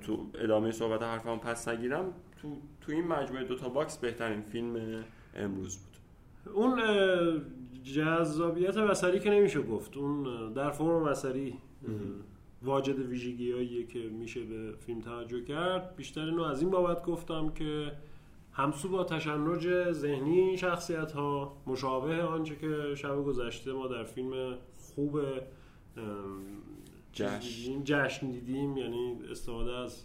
[0.00, 2.04] تو ادامه صحبت حرفم پس نگیرم
[2.42, 5.96] تو تو این مجموعه دوتا باکس بهترین فیلم امروز بود.
[6.54, 6.80] اون
[7.84, 9.96] جذابیت بصری که نمیشه گفت.
[9.96, 11.94] اون در فرم بصری اه،
[12.62, 15.96] واجد ویژگیاییه که میشه به فیلم توجه کرد.
[15.96, 17.92] بیشتر اینو از این بابت گفتم که
[18.52, 24.56] همسو با تشنج ذهنی این شخصیت ها مشابه آنچه که شب گذشته ما در فیلم
[24.76, 25.20] خوب
[27.12, 27.84] جشن.
[27.84, 30.04] جشن دیدیم یعنی استفاده از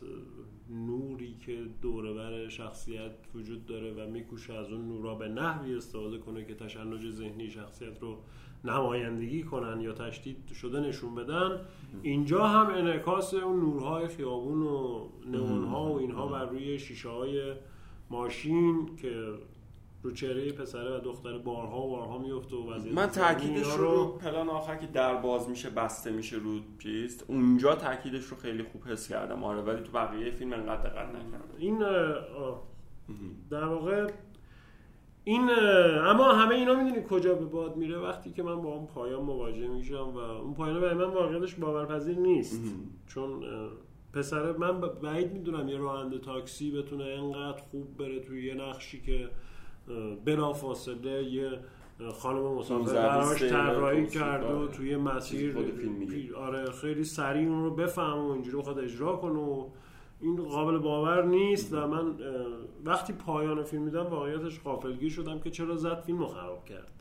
[0.69, 6.45] نوری که دوربر شخصیت وجود داره و میکوشه از اون نورا به نحوی استفاده کنه
[6.45, 8.17] که تشنج ذهنی شخصیت رو
[8.63, 11.59] نمایندگی کنن یا تشدید شده نشون بدن
[12.01, 17.53] اینجا هم انعکاس اون نورهای خیابون و نئونها و اینها بر روی شیشه های
[18.09, 19.33] ماشین که
[20.01, 24.17] رو چهره پسره و دختر بارها و بارها میفته و وضعیت من تاکیدش رو رو
[24.17, 28.83] پلان آخر که در باز میشه بسته میشه رو چیز اونجا تاکیدش رو خیلی خوب
[28.83, 29.43] حس کردم.
[29.43, 31.57] آره ولی تو بقیه فیلم انقدر دقت نکردم.
[31.57, 31.79] این.
[33.49, 34.07] در واقع
[35.23, 35.49] این
[35.99, 37.97] اما همه اینا می‌دونی کجا به باد میره.
[37.97, 42.17] وقتی که من با اون پایان مواجه میشم و اون پایان برای من واقعیتش باورپذیر
[42.17, 42.61] نیست.
[43.07, 43.43] چون
[44.13, 49.29] پسر من بعید می‌دونم یه راننده تاکسی بتونه انقدر خوب بره توی یه نقشی که
[50.25, 51.59] بلا فاصله یه
[52.13, 54.71] خانم مسافر براش طراحی کرد و آره.
[54.71, 55.57] توی مسیر.
[56.37, 59.67] آره خیلی سریع اون رو بفهم و اینجوری بخواد اجرا کنه و
[60.21, 62.15] این قابل باور نیست و من
[62.85, 66.91] وقتی پایان فیلم دیدم واقعیتش غافلگیر شدم که چرا زد فیلم رو خراب کرد.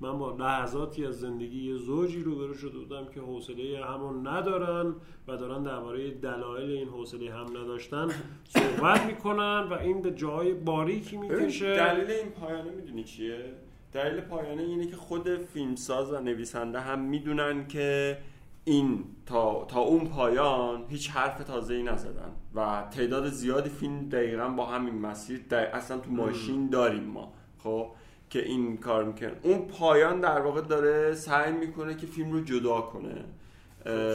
[0.00, 4.94] من با لحظاتی از زندگی یه زوجی روبرو شده بودم که حوصله همون ندارن
[5.28, 8.08] و دارن درباره دلایل این حوصله هم نداشتن
[8.44, 11.76] صحبت می‌کنن و این به جای باریکی می‌کشه.
[11.76, 13.52] دلیل این پایانه می‌دونی چیه؟
[13.92, 18.18] دلیل پایانه اینه که خود فیلمساز و نویسنده هم می‌دونن که
[18.64, 22.32] این تا, تا اون پایان هیچ حرف تازه ای نزدن.
[22.54, 27.32] و تعداد زیادی فیلم دقیقا با همین مسیر در اصلا تو ماشین داریم ما.
[27.58, 27.90] خب؟
[28.30, 29.32] که این کار می‌کنه.
[29.42, 33.24] اون پایان در واقع داره سعی می‌کنه که فیلم رو جدا کنه.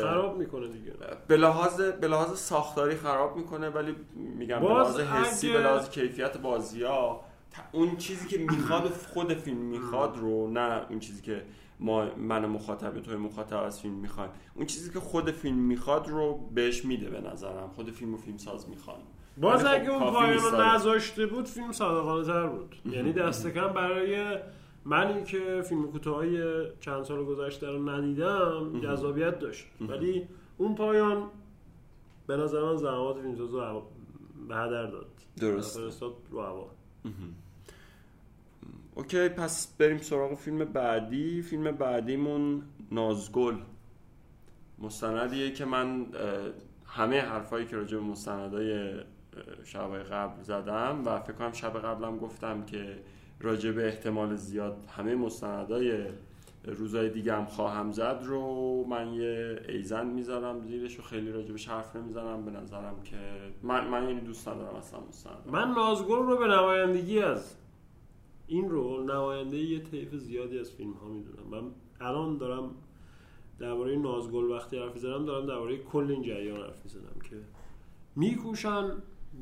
[0.01, 0.93] خراب می‌کنه دیگه.
[1.27, 5.89] به لحاظ به لحاظ ساختاری خراب می‌کنه ولی میگم به لحاظ حسی اگه- به لحاظ
[5.89, 7.21] کیفیت بازی ها
[7.71, 11.43] اون چیزی که می‌خواد خود فیلم می‌خواد رو نه اون چیزی که
[11.79, 14.29] ما من مخاطب توی مخاطب از فیلم می‌خوایم.
[14.55, 17.69] اون چیزی که خود فیلم می‌خواد رو بهش میده به نظرم.
[17.75, 18.97] خود فیلم و فیلم ساز می‌خوان
[19.37, 20.75] باز خب اگه اون پایان رو داره.
[20.75, 24.37] نذاشته بود فیلم صادقانه تر بود یعنی دست کم برای
[24.85, 29.65] منی که فیلم کوتاهای چند سال گذشته رو ندیدم جذابیت داشت.
[29.81, 31.23] ولی اون پایان
[32.27, 33.87] به نظر من زحمات فیلمساز رو هوا-
[34.47, 35.07] به هدر داد.
[35.61, 36.69] فرستاد رو هوا.
[38.95, 41.41] اوکی پس بریم سراغ فیلم بعدی.
[41.41, 43.55] فیلم بعدیمون نازگل.
[44.79, 46.05] مستندیه که من
[46.85, 48.93] همه حرفایی که راجع به مستندای
[49.63, 52.99] شبای قبل زدم و فکر کنم شب قبلم گفتم که
[53.39, 56.05] راجع به احتمال زیاد همه مستندای
[56.65, 61.95] روزای دیگه هم خواهم زد رو من یه ایزن می‌ذارم زیرش و خیلی راجبش حرف
[61.95, 62.45] نمی‌زنم.
[62.45, 63.17] به نظرم که
[63.63, 67.55] من, من یعنی دوست ندارم اصلا مستند من نازگل رو به نمایندگی از
[68.47, 71.47] این رول نماینده یه طیف زیادی از فیلم ها می‌دونم.
[71.51, 72.75] من الان دارم
[73.59, 77.35] درباره نازگل وقتی حرف می‌زنم دارم درباره کل این جریان حرف می‌زنم که
[78.15, 78.91] میکوشن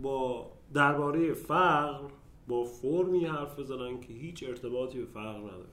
[0.02, 2.10] با درباره فقر
[2.48, 5.66] با فرمی حرف بزنن که هیچ ارتباطی به فقر نداره.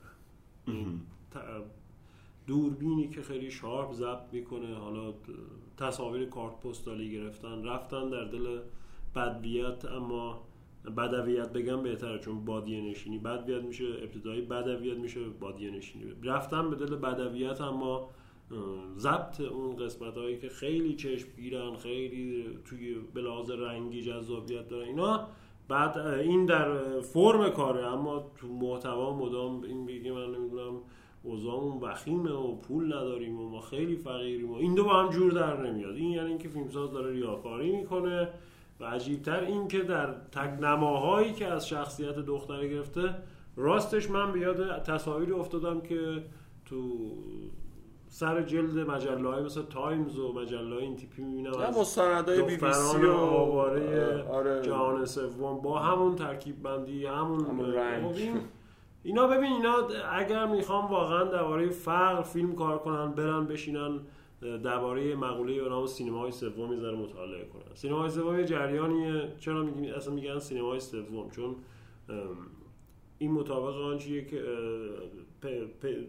[2.47, 5.13] دوربینی که خیلی شارپ ضبط می‌کنه حالا
[5.77, 8.59] تصاویر کارت پستالی گرفتن رفتن در دل
[9.15, 10.41] بدویت اما
[10.97, 16.05] بدویت بگم بهتره چون بادیه نشینی بدویت میشه ابتدایی بدویت میشه بادیه نشینی.
[16.23, 18.09] رفتن به دل بدویت اما
[18.97, 24.87] ضبط اون قسمت هایی که خیلی چشم گیرن خیلی توی به لحاظ رنگی جذابیت دارن
[24.87, 25.27] اینا
[25.67, 30.81] بعد این در فرم کاره اما تو محتوا مدام این بگه من نمی‌دونم
[31.23, 35.31] اوضاعمون وخیمه و پول نداریم و ما خیلی فقیریم و این دو با هم جور
[35.31, 35.95] در نمیاد.
[35.95, 38.29] این یعنی اینکه فیلمساز داره ریاکاری می‌کنه.
[38.79, 43.15] و عجیبتر این که در تکنماهایی که از شخصیت دختره گرفته
[43.55, 46.23] راستش من به یاد تصاویری افتادم که
[46.65, 46.83] تو
[48.07, 52.57] سر جلد مجله های مثل تایمز و مجله های این تیپی می‌بینم نه مستندای بی
[52.57, 58.11] بی سی و آواره آره جهان سوم با همون ترکیب بندی همون, همون رنگ.
[58.11, 58.41] خب این-
[59.03, 59.75] اینا ببین اینا
[60.11, 63.99] اگر می‌خوام واقعا درباره فقر فیلم کار کنن برن بشینن
[64.41, 67.75] درباره مقوله به نام سینمای سوم یه ذره مطالعه کنن.
[67.75, 69.33] سینمای سوم یه جریانیه.
[69.39, 71.55] چرا میگیم؟ اصلا میگن سینمای سوم؟ چون
[73.17, 74.43] این مطابق آنچیه که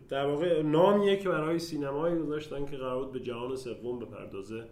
[0.08, 4.64] در واقع نامیه که برای سینمایی گذاشتن که قرار بود به جهان سوم بپردازه.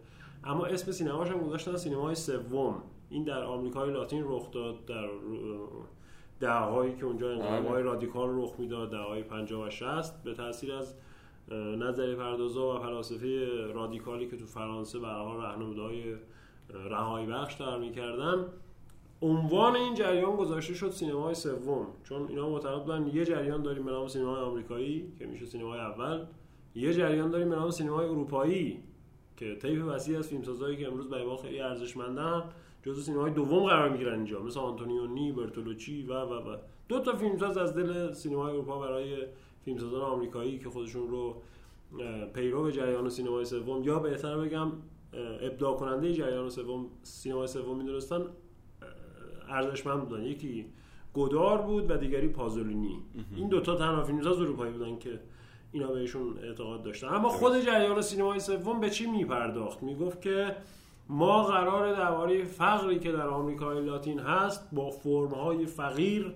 [0.45, 2.83] اما اسم سینماش هم گذاشتن سینمای سوم.
[3.11, 5.09] این در آمریکای لاتین رخ داد در
[6.41, 10.95] دههایی که اونجا انقلاب‌های رادیکال رخ می‌داد دههای 50 و 60 به تاثیر از
[11.51, 16.15] اه، نظریه پردازا و فلاسفه رادیکالی که تو فرانسه برها راهنمودهای
[16.71, 18.47] رهایی بخش در می‌کردن
[19.23, 21.87] عنوان این جریان گذاشته شد سینمای سوم.
[22.05, 26.25] چون اینا معتقد بودن یه جریان داریم به نام سینمای آمریکایی که میشه سینمای اول
[26.75, 28.83] یه جریان داریم به نام سینمای اروپایی
[29.37, 32.45] که طیف وسیع از فیلمسازایی که امروز برای ما خیلی ارزشمندن
[32.83, 36.57] جزو سینمای دوم قرار می‌گیرن اینجا مثل آنتونیونی برتولوچی و و و.
[36.89, 39.27] دو تا فیلمساز از دل سینمای اروپا برای
[39.69, 41.43] فیلمسازان آمریکایی که خودشون رو
[42.35, 44.73] پیرو جریان سینمای سوم یا بهتر بگم
[45.41, 48.23] ابداع کننده جریان سوم سینمای سوم می‌دونستن
[49.49, 50.23] ارزشمند بودن.
[50.23, 50.67] یکی
[51.13, 52.99] گودار بود و دیگری پازولینی.
[53.37, 55.21] این دوتا تنها فیلمساز اروپایی بودن که
[55.73, 57.07] اینا بهشون اعتقاد داشتن.
[57.07, 60.57] اما خود جریان سینمای سوم به چی میپرداخت؟ می‌گفت که
[61.09, 66.35] ما قرار درباره فقری که در آمریکای لاتین هست با فرمهای فقیر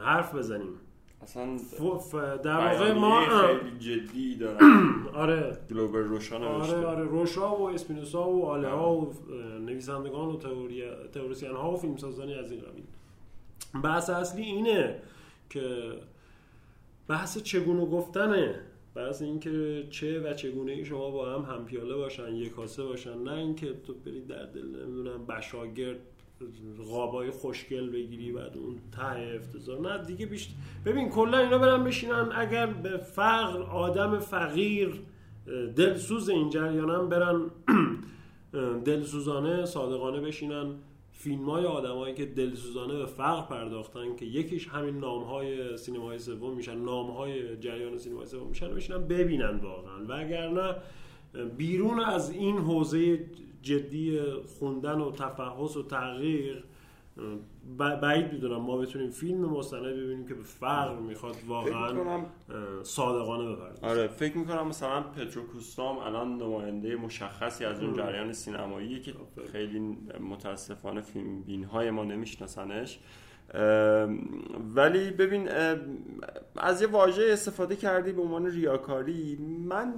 [0.00, 0.72] حرف بزنیم.
[1.24, 1.56] اصلا.
[2.36, 4.58] در واقع ما خیلی جدی دارن
[5.14, 5.58] آره.
[5.70, 7.04] گلوبل روشان نوشته آره آره.
[7.04, 9.12] روشا و اسپینوسا و آله ها و
[9.60, 10.82] نویسندگان و تئوری
[11.14, 12.84] تئوریسین ها و فیلمسازانی از این قبیل.
[13.82, 14.98] بحث اصلی اینه
[15.50, 15.92] که
[17.08, 18.60] بحث چگونه گفتنه.
[18.94, 23.18] بحث اینکه چه و چگونه ای شما با هم همپیاله باشن یک کاسه باشن.
[23.18, 25.98] نه اینکه تو برید در دل نمی‌دونم بشاگرد
[26.90, 29.80] قابای خوشگل بگیری بعد اون ته افتضاح.
[29.80, 30.54] نه دیگه بیشتر
[30.84, 32.28] ببین کلا اینا برن بشینن.
[32.34, 35.00] اگر به فقر آدم فقیر
[35.76, 37.50] دلسوز این جریانم برن
[38.84, 40.74] دلسوزانه صادقانه بشینن.
[41.12, 46.56] فیلم های آدمایی که دلسوزانه به فقر پرداختن که یکیش همین نام های سینمای سوم
[46.56, 50.04] میشن نام های جریان سینمای سوم میشن و بشینن ببینن واقعا.
[50.08, 53.26] وگرنه اه، بیرون از این حوزه
[53.64, 54.20] جدی
[54.58, 56.64] خوندن و تفحص و تغییر
[57.76, 62.26] بعید می‌دونم ما بتونیم فیلم مستند ببینیم که به فقر می‌خواد واقعا می‌کنم
[62.82, 69.00] صادقانه بپردازه آره فکر می‌کنم مثلا پترو کوستام الان نماینده مشخصی از اون جریان سینماییه
[69.00, 69.14] که
[69.52, 69.78] خیلی
[70.30, 72.98] متاسفانه فیلم بین های ما نمیشناسنش.
[74.74, 75.48] ولی ببین
[76.56, 79.36] از یه واژه استفاده کردی به عنوان ریاکاری
[79.68, 79.94] من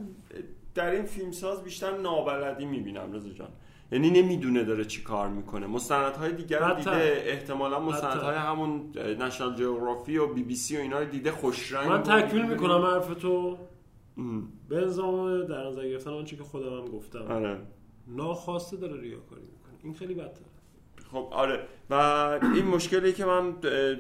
[0.76, 3.48] در این فیلمساز بیشتر نابلدی می‌بینم رضا جان.
[3.92, 5.66] یعنی نمی‌دونه داره چی کار می‌کنه.
[5.66, 10.98] مستندهای دیگر رو دیده احتمالا مستندهای همون نشنال جغرافی و بی بی سی و اینا
[10.98, 13.58] رو دیده خوش رنگ من تکمیل می‌کنم حرف تو
[14.68, 17.22] به نظام در نظر گرفتن آنچه که خودم هم گفتم.
[17.22, 17.58] آره.
[18.06, 19.74] ناخواسته داره ریاکاری می‌کنه.
[19.82, 20.46] این خیلی بدتره.
[21.12, 21.66] خب آره.
[21.90, 21.94] و
[22.54, 23.54] این مشکلی که من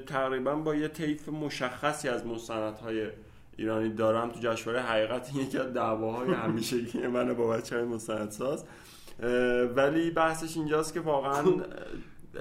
[0.06, 3.08] تقریبا با یه طیف مشخصی از مستندهای
[3.56, 8.64] ایرانی دارم تو جشنواره حقیقت یکی از دعواهای همیشگی منه با بچه های مستندساز
[9.76, 11.44] ولی بحثش اینجاست که واقعا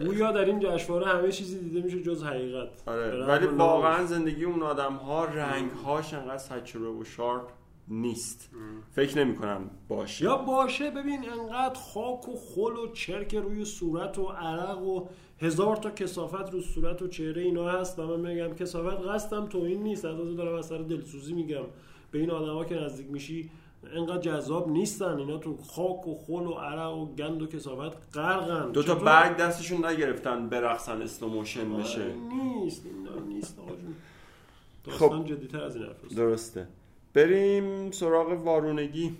[0.05, 2.69] گویا در این جشنواره همه چیزی دیده میشه جز حقیقت.
[2.85, 3.25] آره.
[3.25, 7.49] ولی واقعا زندگی اون آدم ها رنگ هاش انقدر سچوره و شارپ
[7.87, 8.49] نیست.
[8.91, 10.25] فکر نمی کنم باشه.
[10.25, 15.07] یا باشه ببین انقدر خاک و خل و چرک روی صورت و عرق و
[15.39, 19.57] هزار تا کسافت رو صورت و چهره اینا هست و من میگم کسافت قصدم تو
[19.57, 20.05] این نیست.
[20.05, 21.63] از دارم از سر دلسوزی میگم.
[22.11, 23.49] به این آدما که نزدیک میشی
[23.93, 25.17] انقدر جذاب نیستن.
[25.17, 28.71] اینا تو خاک و خل و عرق و گند و کسافت غرقن.
[28.71, 32.13] دو تا برگ دستشون نگرفتن برقصن slow motion بشه.
[32.13, 32.85] نیست.
[33.27, 36.67] نیست آقا خب جدیتر از این درسته.
[37.13, 39.17] بریم سراغ وارونگی.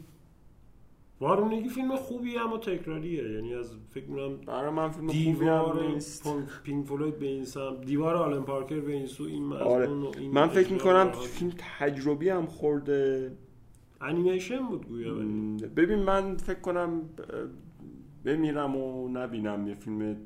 [1.26, 3.32] وارونگی فیلم خوبی اما تکراریه.
[3.32, 6.34] یعنی از فکر می‌کنم برای من فیلم خوبی هم نیست.
[6.64, 9.90] پینک فلوید به این سمت دیوار آلن پارکر به این سو این آره.
[9.90, 13.32] این من فکر می‌کنم فیلم تجربی هم خورده.
[14.02, 15.14] انیمیشن بود گویا
[15.76, 17.02] ببین من فکر کنم
[18.26, 20.18] بمیرم و نبینم یه فیلم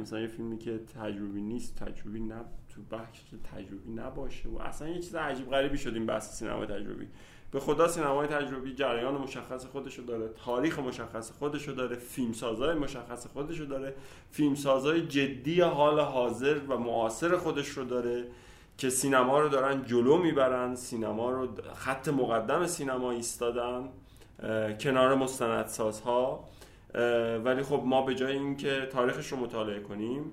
[0.00, 3.22] مثلا یه فیلمی که تجربی نیست تجربی نه تو بخش
[3.54, 4.48] تجربی نباشه.
[4.48, 7.06] و اصلا یه چیز عجیب غریبی شد این بحث سینما تجربی.
[7.50, 13.64] به خدا سینمای تجربی جریان مشخص خودشو داره تاریخ مشخص خودشو داره فیلمسازای مشخص خودشو
[13.64, 13.94] داره
[14.30, 18.24] فیلمسازای جدی حال حاضر و معاصر خودش رو داره
[18.78, 23.88] که سینما رو دارن جلو می‌برن سینما رو خط مقدم سینما ایستادن
[24.80, 26.44] کنار مستندسازها.
[27.44, 30.32] ولی خب ما به جای اینکه تاریخش رو مطالعه کنیم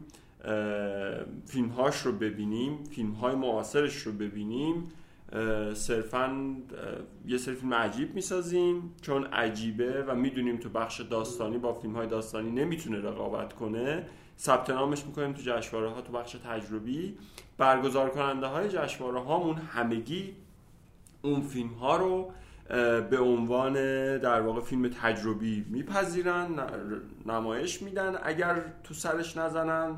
[1.46, 4.92] فیلمهاش رو ببینیم فیلم های معاصرش رو ببینیم
[5.74, 6.56] صرفا
[7.26, 12.08] یه سری فیلم عجیب می‌سازیم چون عجیبه و می‌دونیم تو بخش داستانی با فیلم های
[12.08, 14.06] داستانی نمی‌تونه رقابت کنه.
[14.40, 17.18] ثبت نامش می‌کنیم تو جشنواره ها تو بخش تجربی.
[17.58, 20.36] برگزار کننده های جشنواره هامون همگی
[21.22, 22.32] اون فیلم ها رو
[23.10, 23.74] به عنوان
[24.18, 26.48] در واقع فیلم تجربی میپذیرن
[27.26, 28.18] نمایش میدن.
[28.24, 29.96] اگر تو سرش نزنن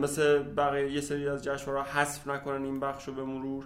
[0.00, 3.64] مثل بقیه یه سری از جشنواره حذف نکنن این بخش رو به مرور.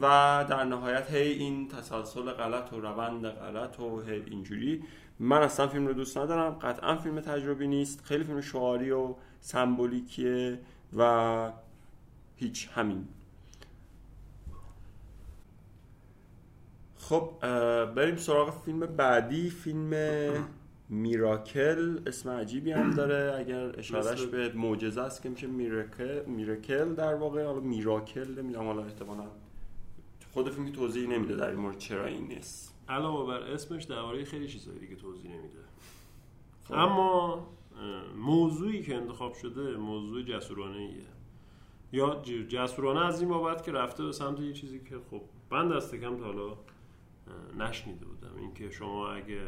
[0.00, 4.84] و در نهایت هی این تسلسل غلط و روند غلط و هی اینجوری.
[5.18, 6.50] من اصلا فیلم رو دوست ندارم.
[6.52, 8.04] قطعا فیلم تجربی نیست.
[8.04, 10.58] خیلی فیلم شعاری و سمبولیکیه
[10.96, 11.50] و
[12.36, 13.08] هیچ همین.
[16.98, 17.30] خب
[17.94, 19.50] بریم سراغ فیلم بعدی.
[19.50, 19.90] فیلم
[20.88, 23.38] میراکل اسم عجیبی هم داره.
[23.38, 28.84] اگر اشارش به معجزه است که میشه میراکل میراکل در واقع حالا میراکل نمی‌دونم حالا
[28.84, 29.26] احتمالاً
[30.34, 32.74] خود فیلم توضیح نمیده در این مورد چرا این نیست.
[32.88, 35.58] علاوه بر اسمش درباره خیلی چیزایی دیگه توضیح نمیده.
[36.64, 36.74] خب.
[36.74, 37.46] اما
[38.16, 41.04] موضوعی که انتخاب شده موضوع جسورانه ایه
[41.92, 45.94] یا جسورانه از این بابت که رفته به سمت یه چیزی که خب من دست
[45.94, 46.56] کم تا حالا
[47.58, 48.36] نشنیده بودم.
[48.38, 49.40] اینکه شما اگه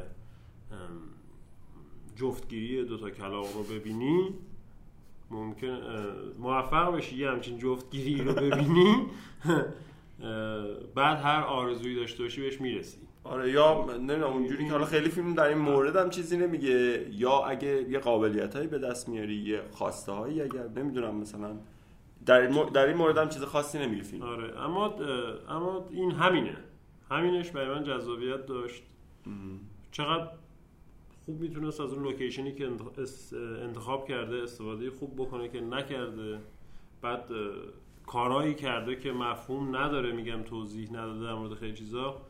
[2.16, 4.28] جفتگیری دوتا کلاق رو ببینی
[5.30, 5.78] ممکن
[6.38, 8.96] موفق بشی یه همچین جفتگیری رو ببینی
[10.94, 12.98] بعد هر آرزویی داشته باشی بهش می‌رسی.
[13.24, 17.06] آره یا نمی‌دونم اونجوری که حالا خیلی فیلم در این مورد هم چیزی نمیگه.
[17.12, 21.56] یا اگه یه قابلیت هایی به دست میاری یه خواسته هایی اگر نمی‌دونم مثلا
[22.26, 24.22] در این, در این مورد هم چیز خاصی نمیگه فیلم.
[24.22, 24.94] آره اما
[25.48, 26.56] اما این همینه.
[27.10, 28.82] همینش برای من جذابیت داشت.
[29.92, 30.28] چقدر
[31.26, 32.68] خوب می‌تونست از اون لوکیشنی که
[33.62, 36.38] انتخاب کرده استفاده خوب بکنه که نکرده.
[37.02, 37.30] بعد
[38.06, 42.22] کارهایی کرده که مفهوم نداره میگم توضیح نداده در مورد خیلی چیزا.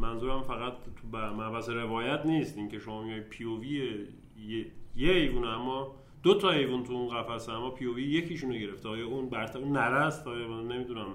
[0.00, 2.58] منظورم فقط تو مبحث روایت نیست.
[2.58, 4.06] اینکه شما میای پیووی
[4.48, 4.66] یه,
[4.96, 8.88] یه ایوونه اما دو تا ایوون تو اون قفسه اما پیووی یکیشونو گرفته.
[8.88, 11.14] آیا اون برتر نرست آیا نمی‌دونم.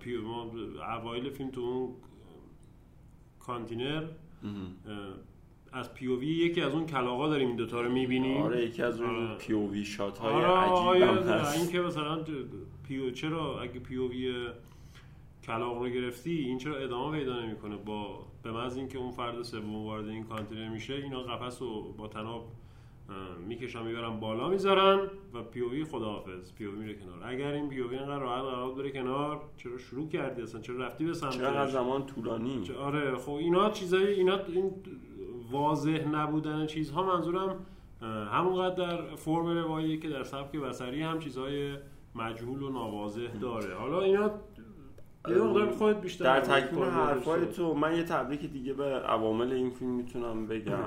[0.00, 0.50] پیو ما
[0.96, 1.94] اوایل فیلم تو اون
[3.38, 4.04] کانتینر.
[5.74, 8.42] از POV یکی از اون کلاغا داریم این دوتا رو می‌بینیم.
[8.42, 9.36] آره یکی از اون آره.
[9.38, 11.58] پیووی شات های آره عجیب هست.
[11.58, 12.24] این که مثلا
[12.88, 14.46] POV چرا اگه POV
[15.44, 19.84] کلاغ رو گرفتی این چرا ادامه پیدا نمی‌کنه؟ با به محض اینکه اون فرد سوم
[19.84, 22.48] وارد این کانتینر میشه اینا قفس رو با طناب
[23.48, 25.00] می‌کشن می‌برن بالا می‌ذارن
[25.34, 26.52] و POV خداحافظ.
[26.52, 27.32] POV میره کنار.
[27.32, 31.14] اگر این POV اینقدر راحت قرار بره کنار چرا شروع کردی اصلا؟ چرا رفتی به
[31.14, 32.62] سمتش؟ چقدر زمان طولانی.
[32.78, 34.70] آره خب اینا چیزای اینا این
[35.50, 37.02] واضح نبودن چیزها.
[37.02, 37.56] منظورم
[38.32, 41.76] همونقدر در فرم روایی که در سبک بصری هم چیزهای
[42.14, 43.74] مجهول و ناواضح داره.
[43.74, 44.30] حالا اینا
[45.28, 49.70] یه مقدار خودت بیشتر در تکمیل حرفای تو من یه تبریک دیگه به عوامل این
[49.70, 50.78] فیلم می‌تونم بگم.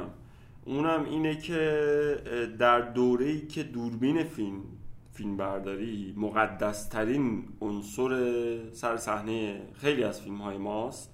[0.66, 2.18] اونم اینه که
[2.60, 4.62] در دوره ای که دوربین فیلم
[5.12, 11.14] فیلم برداری مقدس ترین عنصر سر صحنه خیلی از فیلم های ماست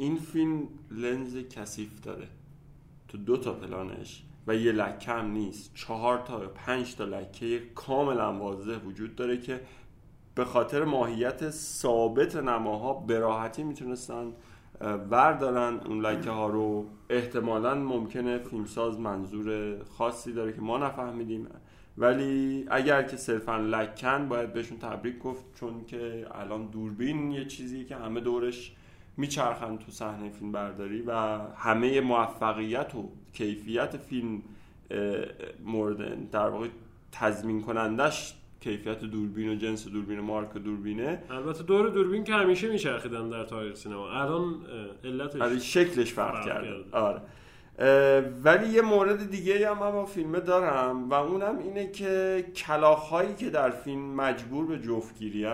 [0.00, 2.28] این فیلم لنز کثیف داره.
[3.08, 5.74] تو دو تا پلانش و یه لکه هم نیست.
[5.74, 9.60] چهار تا پنج تا لکه کاملا واضح وجود داره که
[10.34, 14.32] به خاطر ماهیت ثابت نماها به راحتی می‌تونستن
[15.10, 15.80] وردارن.
[15.86, 21.46] اون لکه ها رو احتمالا ممکنه فیلمساز منظور خاصی داره که ما نفهمیدیم.
[21.98, 27.84] ولی اگر که صرفا لکن باید بهشون تبریک گفت چون که الان دوربین یه چیزی
[27.84, 28.76] که همه دورش
[29.20, 31.12] میچرخن تو صحنه فیلم برداری و
[31.56, 34.42] همه موفقیت و کیفیت فیلم
[35.64, 36.68] مورد در واقع
[37.12, 41.22] تضمین کنندش کیفیت دوربین و جنس دوربین مارک دوربینه.
[41.30, 44.10] البته دور دوربین که همیشه میچرخیدن در تاریخ سینما.
[44.10, 44.54] الان
[45.04, 46.84] علتش آره شکلش فرق, کرده.
[46.92, 47.20] آره.
[48.44, 53.70] ولی یه مورد دیگه هم من فیلمه دارم و اونم اینه که کلاخ که در
[53.70, 55.44] فیلم مجبور به جفتگیری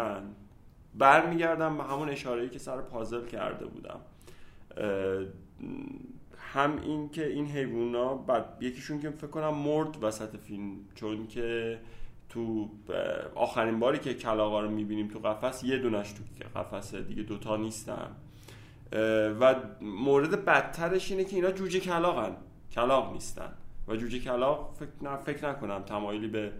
[0.98, 4.00] برمیگردم به همون اشاره‌ای که سر پازل کرده بودم.
[6.38, 11.78] هم این که این حیوونا بعد یکیشون که فکر کنم مرد وسط فیلم چون که
[12.28, 12.70] تو
[13.34, 16.22] آخرین باری که کلاغا رو می‌بینیم تو قفس یه دونش تو
[16.60, 18.10] قفسه دیگه دوتا نیستن.
[19.40, 22.36] و مورد بدترش اینه که اینا جوجه کلاغن.
[22.72, 23.52] کلاغ نیستن.
[23.88, 26.52] و جوجه کلاغ فکر, فکر نکنم تمایلی به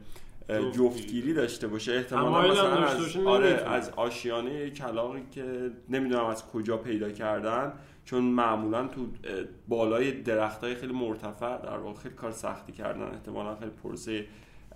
[0.48, 7.10] جفتگیری داشته باشه احتمالا مثلا از, آره از آشیانه کلاقی که نمی‌دونم از کجا پیدا
[7.10, 7.72] کردن
[8.04, 9.06] چون معمولا تو
[9.68, 14.26] بالای درخت های خیلی مرتفع در واقع خیلی کار سختی کردن احتمالا خیلی پرسه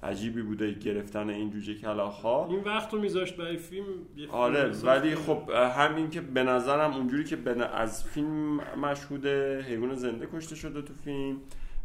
[0.03, 3.85] عجیبی بوده گرفتن این جوجه کلاخ ها این وقت رو میذاشت برای فیلم,
[4.31, 7.39] آره ولی خب همین که به نظرم اونجوری که
[7.75, 9.27] از فیلم مشهود
[9.69, 11.37] حیوان زنده کشته شده تو فیلم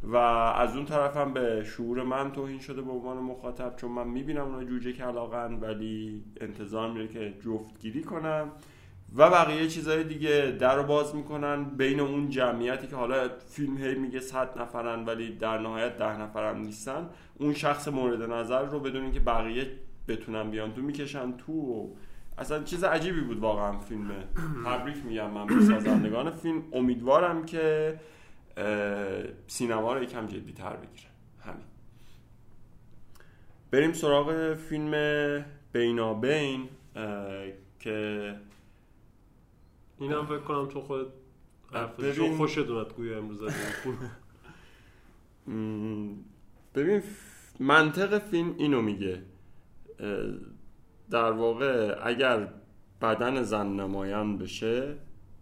[0.04, 4.08] و از اون طرف هم به شعور من توهین شده به عنوان مخاطب چون من
[4.08, 8.52] می‌بینم اونا جوجه کلاقن ولی انتظار میره که جفتگیری کنم.
[9.16, 11.64] و بقیه چیزهای دیگه در رو باز می‌کنن.
[11.64, 16.58] بین اون جمعیتی که حالا فیلم هی میگه صد نفرن ولی در نهایت ده نفرم
[16.58, 19.68] نیستن اون شخص مورد نظر رو بدون اینکه بقیه
[20.08, 21.90] بتونن بیان تو می‌کشن تو.
[22.38, 24.12] اصلا چیز عجیبی بود واقعا فیلم.
[24.66, 26.64] تبریک میگم من به سازندگان فیلم.
[26.74, 27.96] امیدوارم که
[29.48, 31.10] سینما رو یکم جدی تر بگیره.
[31.44, 31.66] همین.
[33.72, 36.70] بریم سراغ فیلم بینابین
[37.80, 38.36] که
[40.00, 41.14] این هم فکر کنم تو خود
[42.00, 42.38] ببین...
[42.38, 43.42] خوشت اومد گویا امروز
[46.76, 47.04] ببین
[47.60, 49.22] منطق فیلم اینو میگه.
[51.10, 52.54] در واقع اگر
[53.02, 54.96] بدن زن نمایان بشه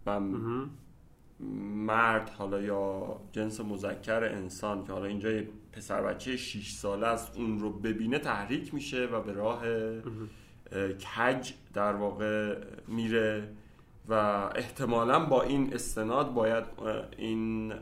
[0.06, 0.20] و
[1.86, 7.36] مرد حالا یا جنس مذکر انسان که حالا اینجا یه پسر بچه 6 ساله است
[7.36, 9.62] اون رو ببینه تحریک میشه و به راه
[11.16, 12.58] کج در واقع
[12.88, 13.48] میره
[14.08, 14.12] و
[14.54, 16.64] احتمالا با این استناد باید
[17.18, 17.72] این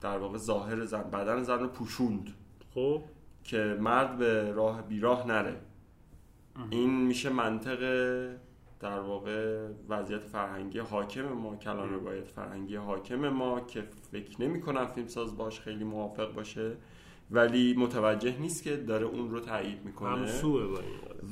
[0.00, 2.30] در واقع ظاهر زن بدن زن رو پوشوند.
[2.74, 3.02] خب.
[3.44, 5.56] که مرد به راه بیراه نره.
[6.70, 7.78] این میشه منطق
[8.80, 14.86] در واقع وضعیت فرهنگی حاکم ما کلان روایت فرهنگی حاکم ما که فکر نمی کنم
[14.86, 16.76] فیلمساز باش خیلی موافق باشه.
[17.30, 20.26] ولی متوجه نیست که داره اون رو تایید می‌کنه.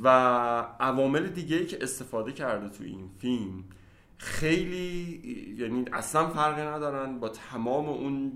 [0.03, 0.09] و
[0.81, 3.65] عوامل دیگه ای که استفاده کرده تو این فیلم
[4.19, 5.23] خیلی
[5.59, 8.33] یعنی اصلا فرقی ندارن با تمام اون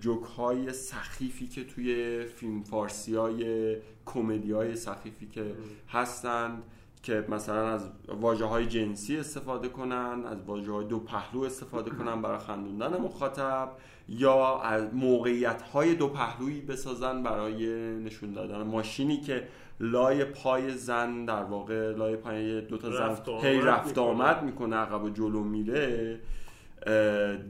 [0.00, 5.54] جوک های سخیفی که توی فیلم فارسی های کمدی های سخیفی که
[5.88, 6.62] هستند
[7.02, 12.22] که مثلا از واجه های جنسی استفاده کنن از واجه های دو پهلو استفاده کنن
[12.22, 13.70] برای خندوندن مخاطب
[14.08, 19.48] یا از موقعیت های دو پهلویی بسازن برای نشون دادن ماشینی که
[19.80, 25.04] لای پای زن در واقع لای پای دو تا زن هی رفت آمد می‌کنه عقب
[25.04, 26.20] و جلو میره.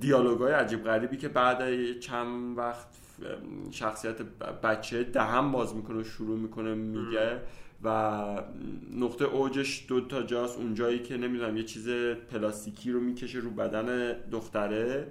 [0.00, 2.86] دیالوگای عجیب غریبی که بعد چند وقت
[3.70, 4.22] شخصیت
[4.62, 7.40] بچه دهم باز می‌کنه و شروع می‌کنه میگه
[7.84, 7.88] و
[8.96, 10.58] نقطه اوجش دو تا جاست.
[10.58, 11.88] اونجایی که نمی‌دونم یه چیز
[12.30, 15.06] پلاستیکی رو می‌کشه رو بدن دختره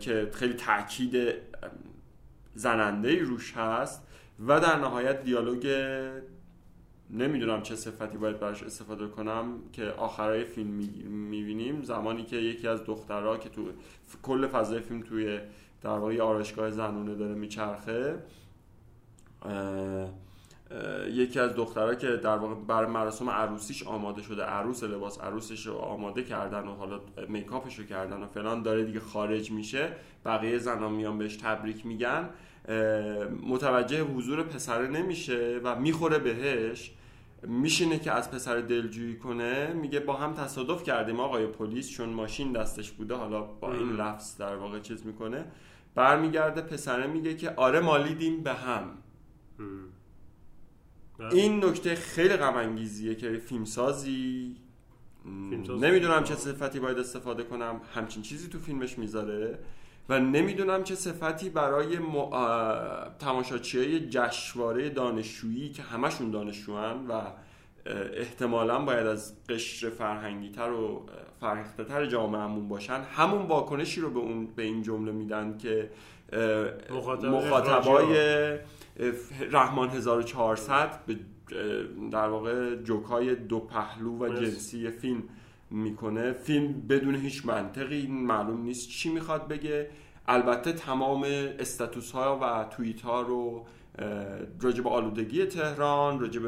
[0.00, 1.34] که خیلی تاکید
[2.54, 4.04] زننده روش هست.
[4.46, 5.66] و در نهایت دیالوگ
[7.10, 10.70] نمی‌دونم چه صفتی باید براش استفاده کنم که آخرای فیلم
[11.08, 11.82] می‌بینیم.
[11.82, 13.68] زمانی که یکی از دخترها که تو
[14.22, 15.38] کل فضای فیلم توی
[15.82, 18.18] در واقع آرشگاه زنونه داره میچرخه
[21.12, 25.74] یکی از دخترها که در واقع بر مراسم عروسیش آماده شده عروس لباس عروسش رو
[25.74, 29.92] آماده کردن و حالا میکاپش رو کردن و فلان داره دیگه خارج میشه
[30.24, 32.28] بقیه زنان میان بهش تبریک میگن.
[33.42, 36.92] متوجه حضور پسره نمیشه و می‌خوره بهش.
[37.42, 42.52] میشینه که از پسر دلجویی کنه میگه با هم تصادف کردیم آقای پلیس چون ماشین
[42.52, 45.44] دستش بوده حالا با این لفظ در واقع چیز می‌کنه.
[45.94, 48.84] برمیگرده پسره میگه که آره مالیدیم به هم.
[51.20, 52.76] این نکته خیلی غم
[53.20, 54.56] که فیلمسازی
[55.80, 57.80] نمی‌دونم چه صفتی باید استفاده کنم.
[57.94, 59.58] همچین چیزی تو فیلمش می‌ذاره
[60.08, 62.30] و نمی‌دونم چه صفتی برای م...
[63.18, 67.22] تماشاچی جشنواره دانشجویی که همشون دانشجوان و
[68.16, 71.06] احتمالا باید از قشر فرهنگی تر و
[71.40, 75.90] فرهیخته تر جامعهمون باشن همون واکنشی رو به اون به این جمله میدن که
[76.90, 78.58] مخاطبای
[79.50, 81.16] رحمان 1400 به
[82.10, 85.22] در واقع جوکای دو پهلو و جنسی فیلم
[85.70, 86.32] می‌کنه.
[86.32, 89.90] فیلم بدون هیچ منطقی معلوم نیست چی می‌خواد بگه.
[90.28, 91.24] البته تمام
[91.58, 93.66] استاتوس ها و توییت ها رو
[94.60, 96.42] راجب آلودگی تهران راجب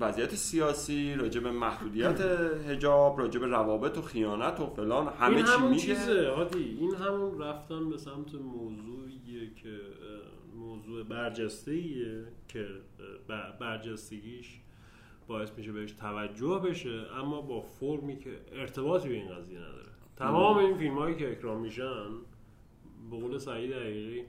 [0.00, 2.20] وضعیت سیاسی راجب محدودیت
[2.68, 5.82] هجاب راجب روابط و خیانت و فلان همه این چی همون میگه.
[5.82, 6.76] چیزه هادی.
[6.80, 9.78] این همون رفتن به سمت موضوعیه که
[10.86, 11.82] موضوع برجسته
[12.48, 12.66] که
[13.60, 14.60] برجستگیش
[15.26, 19.88] باعث میشه بهش توجه بشه اما با فرمی که ارتباطی به این قضیه نداره.
[20.16, 22.08] تمام این فیلم هایی که اکران میشن
[23.10, 24.22] به قول سعید دقیقی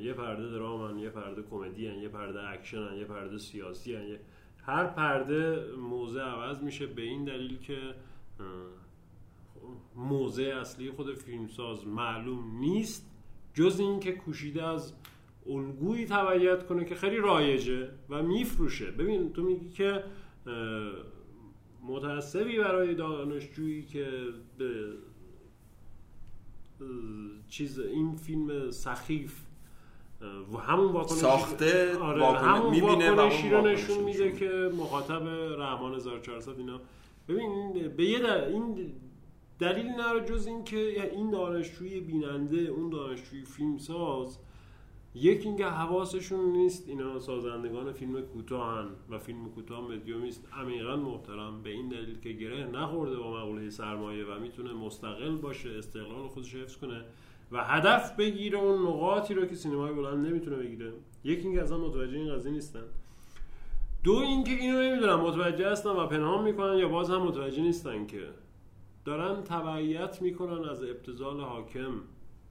[0.00, 4.20] یه پرده درامن یه پرده کمدی یه پرده اکشن یه پرده سیاسی یه
[4.62, 7.94] هر پرده موضع عوض میشه به این دلیل که
[9.96, 13.10] موضع اصلی خود فیلمساز معلوم نیست
[13.54, 14.92] جز اینکه کوشیده از
[15.48, 18.90] الگویی تبعیت کنه که خیلی رایجه و میفروشه.
[18.90, 20.04] ببین تو میگی که
[21.82, 24.08] متعصبی برای دانشجویی که
[24.58, 24.92] به
[27.48, 29.40] چیز این فیلم سخیف
[30.52, 35.28] و همون واکنش ساخته آره همون می‌بینه واکنشی رو نشون میده که مخاطب
[35.58, 36.80] رحمان 1400 اینا.
[37.28, 38.92] ببین به یه این
[39.58, 44.38] دلیل نره جز این که این دانشجوی بیننده اون دانشجوی فیلمساز
[45.16, 51.62] یکی اینکه حواسشون نیست اینا سازندگان فیلم کوتاهن و فیلم کوتاه مدیومیست عمیقا محترم.
[51.62, 56.54] به این دلیل که گره نخورده با مقوله سرمایه و می‌تونه مستقل باشه استقلال خودش
[56.54, 57.04] حفظ کنه
[57.52, 60.92] و هدف بگیره اون نقاطی رو که سینمای بلند نمی‌تونه بگیره.
[61.24, 62.84] یکی اینکه اصلا متوجه این قضیه نیستن.
[64.04, 68.28] دو اینکه اینو نمی‌دونم متوجه هستن و پنهان می‌کنن یا باز هم متوجه نیستن که
[69.04, 71.92] دارن تبعیت می‌کنن از ابتزال حاکم.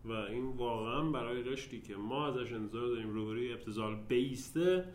[0.07, 4.85] و این واقعا برای رشتی که ما ازش انتظار داریم روبروی ابتزال بیسته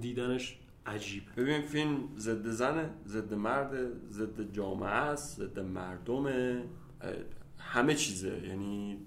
[0.00, 3.74] دیدنش عجیب ببین فیلم ضد زنه ضد مرد
[4.10, 6.64] ضد جامعه است ضد مردمه
[7.58, 8.42] همه چیزه.
[8.48, 8.98] یعنی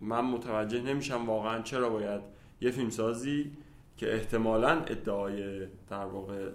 [0.00, 2.20] من متوجه نمیشم واقعا چرا باید
[2.60, 3.50] یه فیلمسازی
[3.96, 6.50] که احتمالا ادعای در واقع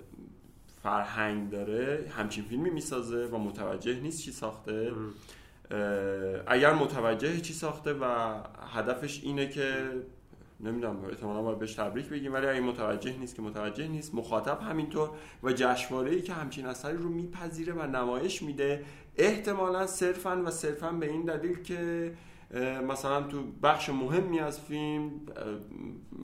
[0.84, 4.92] فرهنگ داره همچین فیلمی می‌سازه و متوجه نیست چی ساخته.
[6.48, 8.06] اگر متوجه چی ساخته و
[8.74, 9.92] هدفش اینه که
[10.60, 15.10] نمی‌دونم احتمالا باید بهش تبریک بگیم ولی اگه متوجه نیست که متوجه نیست مخاطب همینطور
[15.44, 18.84] و جشنواره که همچین اثری رو میپذیره و نمایش میده
[19.18, 22.12] احتمالا صرفا و صرفا به این دلیل که
[22.88, 25.12] مثلا تو بخش مهمی از فیلم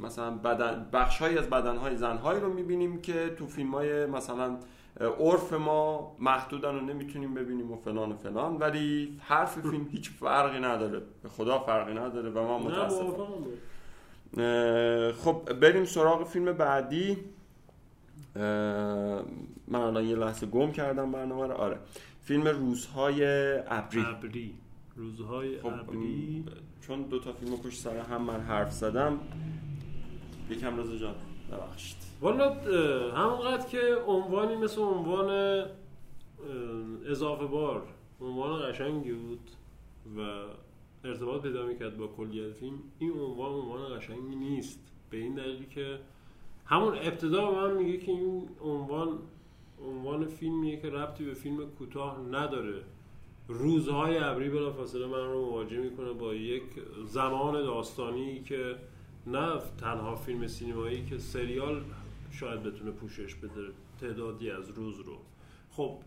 [0.01, 4.57] مثلا بدن بخش از بدن های زن رو می‌بینیم که تو فیلم های مثلا
[4.99, 10.59] عرف ما محدودن و نمی‌تونیم ببینیم و فلان و فلان ولی حرف فیلم هیچ فرقی
[10.59, 11.01] نداره.
[11.23, 13.25] به خدا فرقی نداره و ما متاسفم.
[15.11, 17.17] خب بریم سراغ فیلم بعدی.
[19.67, 21.53] من الان یه لحظه گم کردم برنامه رو.
[21.53, 21.77] آره.
[22.23, 23.23] فیلم روزهای
[23.57, 24.01] ابری.
[24.01, 24.53] ابری.
[24.95, 26.45] روزهای خب ابری.
[26.87, 29.19] چون دو تا فیلم پشت سر هم من حرف زدم
[30.49, 31.15] یکم رضا جان.
[31.51, 31.97] ببخشید.
[32.21, 32.53] والا
[33.11, 35.29] همونقدر که عنوانی مثل عنوان
[37.05, 37.83] اضافه بار
[38.21, 39.49] عنوان قشنگی بود
[40.17, 40.19] و
[41.03, 44.79] ارتباط پیدا می‌کرد با کلیت فیلم این عنوان عنوان قشنگی نیست.
[45.09, 45.99] به این دلیلی که
[46.65, 49.19] همون ابتدا من میگه که این عنوان
[49.87, 52.81] عنوان فیلمیه که ربطی به فیلم کوتاه نداره.
[53.47, 56.63] روزهای ابری بلافاصله من رو مواجه می‌کنه با یک
[57.05, 58.75] زمان داستانی که
[59.27, 61.81] نه تنها فیلم سینمایی که سریال
[62.31, 63.67] شاید بتونه پوشش بده
[64.01, 65.17] تعدادی از روز رو.
[65.71, 65.97] خب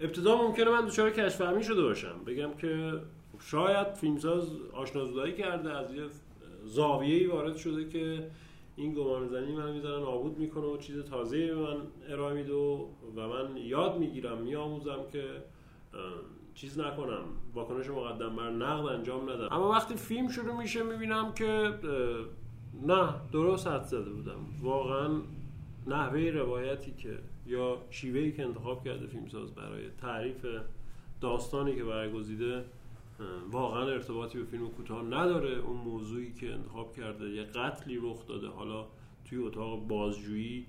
[0.00, 2.24] ابتدا ممکنه من دچار کشف فهمی شده باشم.
[2.26, 3.00] بگم که
[3.40, 6.02] شاید فیلمساز آشنازودایی کرده از یه
[6.64, 8.30] زاویه‌ای وارد شده که
[8.76, 11.76] این گمان زنی من می‌ذارن نابود می‌کنه و چیز تازه به من
[12.08, 12.86] ارائه میده و
[13.16, 15.24] من یاد می‌گیرم میآموزم که
[16.54, 19.48] چیز نکنم واکنش مقدم بر نقد انجام ندم.
[19.50, 21.74] اما وقتی فیلم شروع میشه می‌بینم که
[22.86, 24.40] نه درست حد زده بودم.
[24.60, 25.20] واقعا
[25.86, 30.46] نحوه روایتی که یا شیوهی که انتخاب کرده فیلمساز برای تعریف
[31.20, 32.64] داستانی که برگزیده
[33.50, 35.58] واقعا ارتباطی به فیلم کوتاه نداره.
[35.58, 38.48] اون موضوعی که انتخاب کرده یه قتلی رخ داده.
[38.48, 38.86] حالا
[39.24, 40.66] توی اتاق بازجویی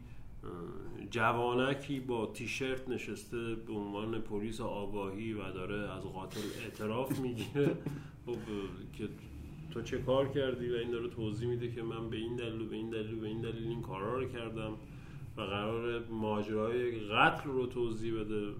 [1.12, 7.78] جوانکی با تیشرت نشسته به عنوان پلیس آگاهی و داره از قاتل اعتراف می‌گیره
[8.26, 8.38] خب
[8.94, 9.08] که
[9.72, 12.76] تو چه کار کردی و این داره توضیح میده که من به این دلیل به
[12.76, 14.74] این دلیل به این دلیل این کارا رو کردم
[15.38, 18.52] و قرار ماجرای قتل رو توضیح بده.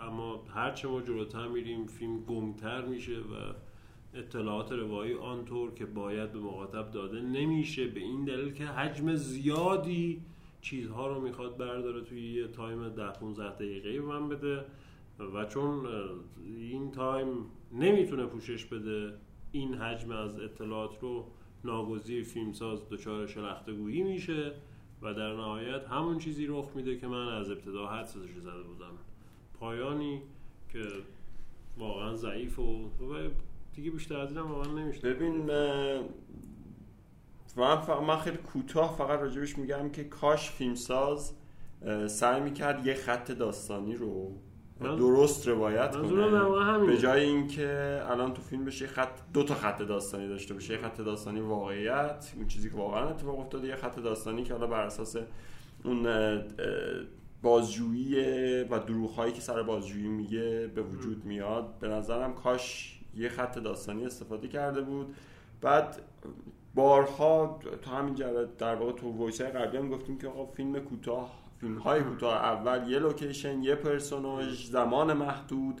[0.00, 3.54] اما هرچه ما جلوتر میریم فیلم گمتر میشه و
[4.14, 7.86] اطلاعات روایی آنطور که باید به مخاطب داده نمیشه.
[7.86, 10.22] به این دلیل که حجم زیادی
[10.60, 14.64] چیزها رو می‌خواد برداره توی یه time ده 15 دقیقه من بده
[15.34, 15.86] و چون
[16.46, 17.28] این time
[17.72, 19.12] نمی‌تونه پوشش بده
[19.58, 21.24] این حجم از اطلاعات رو
[21.64, 24.52] ناگزیر فیلمساز دچار شلخته گویی میشه
[25.02, 28.92] و در نهایت همون چیزی رخ میده که من از ابتدا حدسش زده بودم.
[29.60, 30.22] پایانی
[30.72, 30.84] که
[31.78, 32.90] واقعا ضعیف و
[33.74, 35.00] دیگه بیشتر از اینم واقعا نمیشه.
[35.14, 35.50] ببین
[37.56, 41.34] من, من خیلی کوتاه فقط راجبش میگم که کاش فیلمساز
[42.06, 44.36] سعی می‌کرد یه خط داستانی رو
[44.80, 46.86] درست روایت کنه.
[46.86, 50.72] به جای اینکه الان تو فیلم بشه خط دو تا خط داستانی داشته باشه.
[50.72, 54.66] یه خط داستانی واقعیت اون چیزی که واقعا اتفاق افتاده یه خط داستانی که حالا
[54.66, 55.16] بر اساس
[55.84, 56.06] اون
[57.42, 58.14] بازجویی
[58.64, 61.78] و دروغ که سر بازجویی میگه به وجود میاد.
[61.80, 65.14] به نظرم کاش یه خط داستانی استفاده کرده بود.
[65.60, 66.02] بعد
[66.74, 68.14] بارها تا همین
[68.58, 72.90] در واقع تو voice قبلی هم گفتیم که آقا فیلم کوتاه فیلم های کوتاه اول
[72.90, 75.80] یه لوکیشن یه پرسوناژ زمان محدود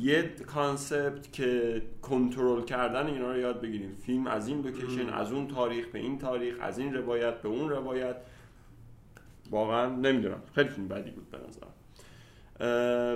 [0.00, 3.96] یه concept که کنترل کردن اینا رو یاد بگیریم.
[4.06, 7.70] فیلم از این لوکیشن از اون تاریخ به این تاریخ از این روایت به اون
[7.70, 8.16] روایت.
[9.50, 10.42] واقعا نمی‌دونم.
[10.54, 11.66] خیلی فیلم بعدی بود به نظر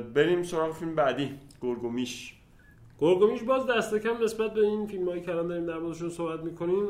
[0.00, 1.34] بریم سراغ فیلم بعدی.
[1.62, 2.34] گرگومیش.
[2.98, 6.86] گرگومیش باز دست کم نسبت به این فیلم هایی که داریم در موردشون صحبت می‌کنیم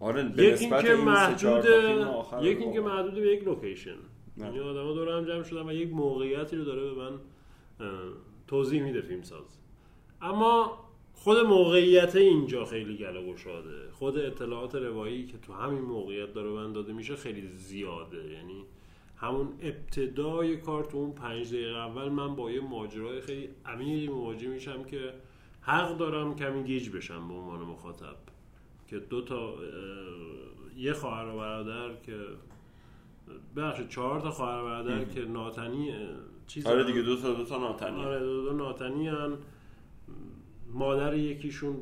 [0.00, 1.64] آره یکی اینکه محدود
[2.42, 3.96] یکی اینکه محدود به یک لوکیشن.
[4.36, 7.12] یعنی آدما دور هم جمع شدن و یک موقعیتی رو داره به من
[8.46, 9.58] توضیح میده فیلم ساز
[10.22, 10.78] اما
[11.14, 13.90] خود موقعیت اینجا خیلی گله گشاده.
[13.92, 18.32] خود اطلاعات روایی که تو همین موقعیت داره من داده میشه خیلی زیاده.
[18.32, 18.64] یعنی
[19.16, 24.48] همون ابتدای کار تو اون پنج دقیقه اول من با یه ماجرای خیلی عمیقی مواجه
[24.48, 25.12] میشم که
[25.60, 28.16] حق دارم کمی گیج بشم به عنوان مخاطب.
[28.88, 29.54] که دو تا
[30.76, 32.16] یه خواهر و برادر که
[33.56, 35.92] بخش چهار تا خواهر و برادر که ناتنی
[36.46, 38.04] چیز آره دیگه دو تا دو تا ناتنی.
[38.04, 39.36] آره دو تا ناتنی هن.
[40.72, 41.76] مادر یکیشون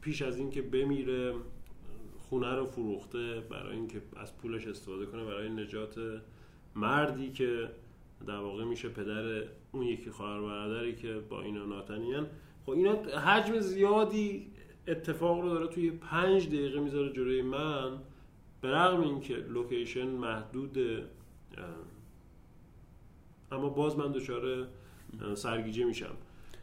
[0.00, 1.34] پیش از اینکه بمیره
[2.18, 5.94] خونه رو فروخته برای اینکه از پولش استفاده کنه برای نجات
[6.74, 7.68] مردی که
[8.26, 9.42] در واقع میشه پدر
[9.72, 12.26] اون یکی خواهر برادری که با اینا ناتنیان
[12.66, 14.46] خب اینا حجم زیادی
[14.86, 17.98] اتفاق رو داره توی پنج دقیقه می‌ذاره جلوی من
[18.60, 20.78] به رغم اینکه لوکیشن محدود
[23.52, 24.66] اما باز من دچار
[25.34, 26.14] سرگیجه میشم.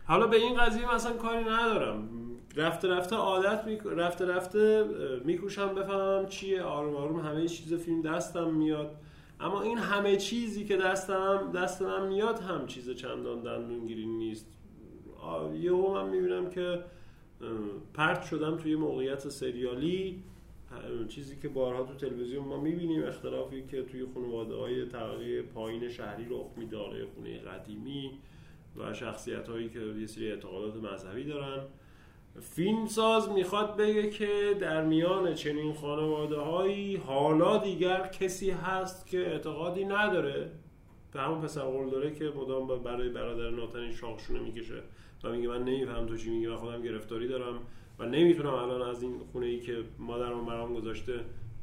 [0.06, 2.10] حالا به این قضیه مثلا کاری ندارم.
[2.56, 3.78] رفته رفته عادت می...
[3.86, 4.86] رفته رفته
[5.26, 6.62] میکوشم بفهمم چیه.
[6.62, 8.96] آروم آروم همه چیز فیلم دستم میاد.
[9.40, 14.48] اما این همه چیزی که دستم دستم میاد هم چیز چندان دندونگیری نیست.
[15.54, 16.84] یهو من می‌بینم که
[17.94, 20.24] پرت شدم توی موقعیت سریالی
[21.08, 26.26] چیزی که بارها تو تلویزیون ما می‌بینیم اختلافی که توی خانواده های طبقه پایین شهری
[26.30, 28.12] رخ میداره خونه قدیمی
[28.78, 31.64] و شخصیت هایی که یه سری اعتقادات مذهبی دارن.
[32.42, 39.86] فیلمساز می‌خواد بگه که در میان چنین خانواده هایی حالا دیگر کسی هست که اعتقادی
[39.86, 40.52] نداره.
[41.14, 44.82] به همون پسر داره که مدام برای برادر ناتنی شاخشونه می‌کشه.
[45.24, 47.60] و میگه من نمیفهم تو چی میگی و خودم گرفتاری دارم
[48.00, 51.14] و نمی‌تونم الان از این خونه ای که مادرم برام گذاشته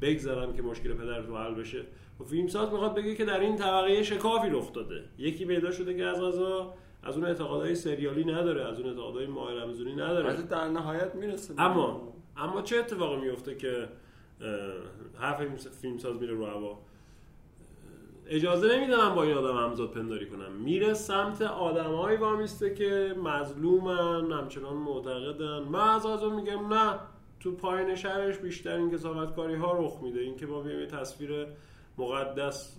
[0.01, 1.83] بگذرم که مشکل پدر رو حل بشه.
[2.19, 5.03] و فیلمساز می‌خواد بگه که در این طبقه شکافی رخ داده.
[5.17, 9.53] یکی پیدا شده که از غذا از اون اعتقادهای سریالی نداره از اون اعتقادهای ماه
[9.53, 10.41] رمزونی نداره.
[10.41, 13.87] در نهایت می‌رسه اما اما چه اتفاقی میفته که
[15.19, 16.79] هر فیلم فیلمساز میره رو هوا؟
[18.29, 20.51] اجازه نمیده من با این آدم همزاد پنداری کنم.
[20.51, 25.59] میره سمت آدمایی وامیسته که مظلومن همچنان معتقدن.
[25.59, 26.99] من از اون میگم نه
[27.39, 30.19] تو پایین شهرش بیشتر این کسافتکاری ها رخ میده.
[30.19, 31.47] این که ما بیایم تصویر
[31.97, 32.77] مقدس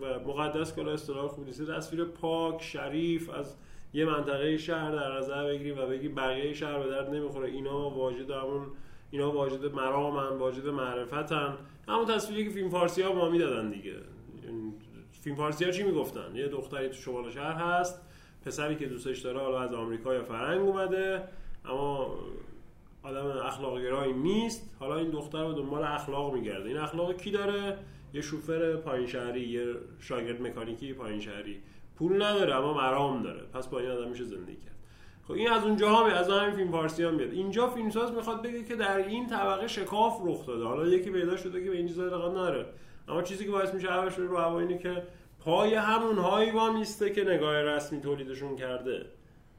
[0.00, 1.70] و مقدس کلا اصطلاح خوبی نیست.
[1.70, 3.56] تصویر پاک شریف از
[3.92, 7.48] یه منطقه شهر در نظر بگیریم و بگی بقیه شهر به درد نمی‌خوره.
[7.48, 8.66] اینا واجد همون
[9.10, 11.56] اینا واجد مرامن واجد معرفتن.
[11.88, 13.94] همون تصویری که فیلم فارسی ها ما می‌دادن دیگه.
[15.20, 18.00] فیلم فارسی ها چی می‌گفتن؟ یه دختری تو شمال شهر هست
[18.44, 21.22] پسری که دوستش داره حالا از آمریکا یا فرنگ اومده
[21.64, 22.14] اما
[23.02, 24.70] آدم اخلاق گرایی نیست.
[24.78, 26.68] حالا این دختر رو دنبال اخلاق میگرده.
[26.68, 27.78] این اخلاق کی داره؟
[28.14, 31.60] یه شوفر پایین شهری یه شاگرد مکانیکی پایین شهری.
[31.96, 33.40] پول نداره اما مرام داره.
[33.54, 34.76] پس با این آدم میشه زندگی کرد.
[35.24, 37.32] خب این از اونجا هم از همین فیلم فارسی هم میاد.
[37.32, 40.64] اینجا فیلمساز می‌خواد بگه که در این طبقه شکاف رخ داده.
[40.64, 42.66] حالا یکی پیدا شده که به این چیزا اعتقاد نداره.
[43.10, 45.02] اما چیزی که باعث میشه عوض رو هوا اینه که
[45.40, 49.06] پای همون هایی وامیسته که نگاه رسمی تولیدشون کرده.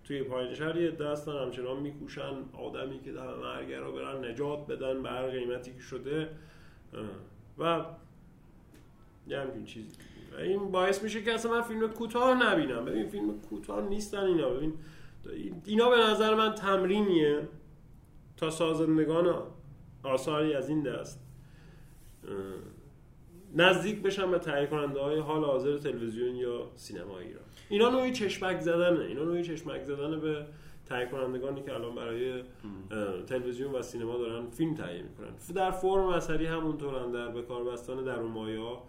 [0.03, 5.03] توی پایین یه عده هستن همچنان میکوشن آدمی که در مرگر رو برن نجات بدن
[5.03, 6.29] به هر قیمتی که شده.
[7.57, 7.85] و
[9.27, 9.91] یه همچین چیزی.
[10.33, 12.85] و این باعث میشه که اصلا من فیلم کوتاه نبینم.
[12.85, 14.49] ببین فیلم کوتاه نیستن اینا.
[14.49, 14.73] ببین
[15.65, 17.47] اینا به نظر من تمرینیه
[18.37, 19.43] تا سازندگان
[20.03, 21.19] آثاری از این دست.
[23.55, 27.43] نزدیک بشن به تهیه کننده های حال حاضر تلویزیون یا سینما ایران.
[27.69, 29.05] اینا نوعی چشمک زدنه.
[29.05, 30.45] اینا نوعی چشمک زدنه به
[30.85, 32.43] تهیه کنندگانی که الان برای
[33.27, 35.35] تلویزیون و سینما دارن فیلم تهیه می‌کنن.
[35.55, 38.83] در فرم اثری همونطورن در به کار بستن در مایه ها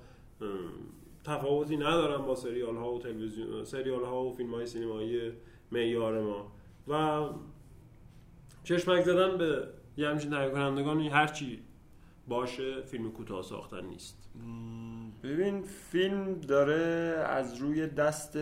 [1.25, 5.33] تفاوتی ندارن با سریال ها و تلویزیون سریال ها و فیلم های سینمایی
[5.73, 6.53] معیار ما.
[6.89, 7.29] و
[8.65, 11.63] چشمک زدن به یه همچین تهیه کنندگانی هرچی
[12.29, 14.19] باشه فیلم کوتاه ساختن نیست.
[15.23, 18.33] ببین فیلم داره از روی دست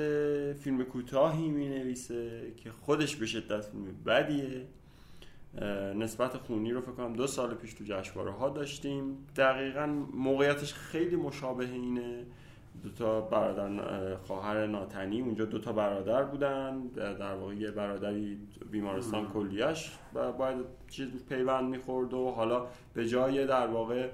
[0.53, 4.66] فیلم کوتاهی می نویسه که خودش به شدت فیلم بدیه.
[5.97, 9.26] نسبت خونی رو فکر کنم دو سال پیش تو جشنواره ها داشتیم.
[9.37, 12.26] دقیقا موقعیتش خیلی مشابه اینه.
[12.83, 18.39] دو تا برادر اه، خواهر ناتنی اونجا دو تا برادر بودن در واقع یه برادری
[18.71, 19.91] بیمارستان کلیش
[20.39, 20.57] باید
[20.89, 24.09] چیز پیوند می‌خورد و حالا به جای در واقع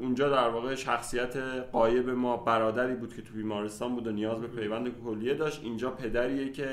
[0.00, 1.36] اونجا در واقع شخصیت
[1.72, 5.90] قایب ما برادری بود که تو بیمارستان بود و نیاز به پیوند کلیه داشت اینجا
[5.90, 6.68] پدریه که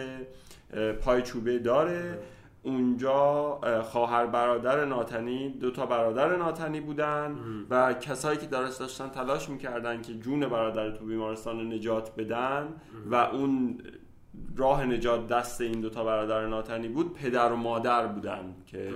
[1.01, 2.19] پای چوبه داره.
[2.63, 7.37] اونجا اه، خواهر برادر ناتنی دو تا برادر ناتنی بودن
[7.69, 12.67] و کسایی که درست داشتن تلاش می‌کردن که جون برادر تو بیمارستان نجات بدن
[13.11, 13.77] و اون
[14.57, 18.91] راه نجات دست این دو تا برادر ناتنی بود پدر و مادر بودن که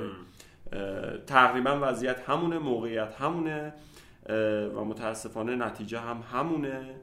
[1.28, 3.74] تقریبا وضعیت همونه موقعیت همونه
[4.76, 6.96] و متاسفانه نتیجه هم همونه.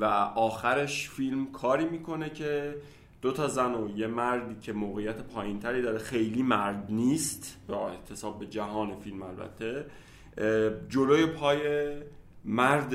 [0.00, 0.04] و
[0.34, 2.74] آخرش فیلم کاری می‌کنه که
[3.22, 8.38] دو تا زن و یه مردی که موقعیت پایینتری داره خیلی مرد نیست با احتساب
[8.38, 9.86] به جهان فیلم البته.
[10.88, 11.92] جلوی پای
[12.44, 12.94] مرد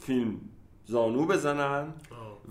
[0.00, 0.40] فیلم
[0.84, 1.92] زانو بزنن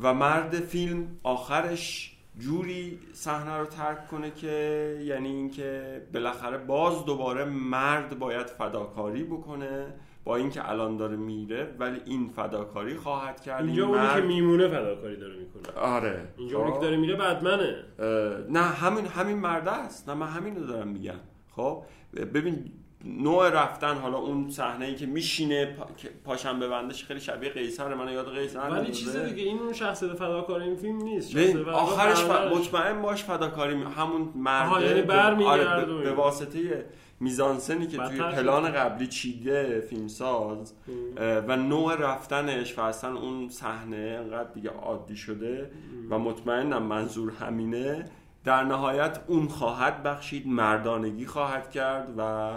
[0.01, 7.45] و مرد فیلم آخرش جوری صحنه رو ترک کنه که یعنی اینکه بالاخره باز دوباره
[7.45, 9.85] مرد باید فداکاری بکنه.
[10.27, 13.65] با اینکه الان داره میره ولی این فداکاری خواهد کرد.
[13.65, 15.81] اینجا این اونی که میمونه فداکاری داره می‌کنه.
[15.81, 16.27] آره.
[16.37, 17.75] اینجا اونی که خب؟ داره میره بدمنه.
[18.49, 20.09] نه همین همین مرده است.
[20.09, 21.19] نه من همین رو دارم میگم.
[21.55, 21.83] خب؟
[22.33, 22.71] ببین
[23.05, 25.85] نوع رفتن حالا اون صحنه ای که میشینه پا...
[25.97, 28.91] که پاشم ببندش خیلی شبیه قیصر من یاد قیصر ولی.
[28.91, 31.35] چیز دیگه این اون شخصیت فداکار این فیلم نیست.
[31.67, 32.31] آخرش ف...
[32.31, 36.11] مطمئن باش فداکاری می- همون مرده یعنی برمیگرده آره، به...
[36.13, 36.85] واسطه
[37.19, 38.17] میزانسنی که توی.
[38.17, 40.73] پلان قبلی چیده فیلمساز
[41.17, 45.71] و نوع رفتنش و اصلا اون صحنه انقدر دیگه عادی شده
[46.09, 48.05] و مطمئنم منظور همینه.
[48.43, 52.53] در نهایت اون خواهد بخشید مردانگی خواهد کرد و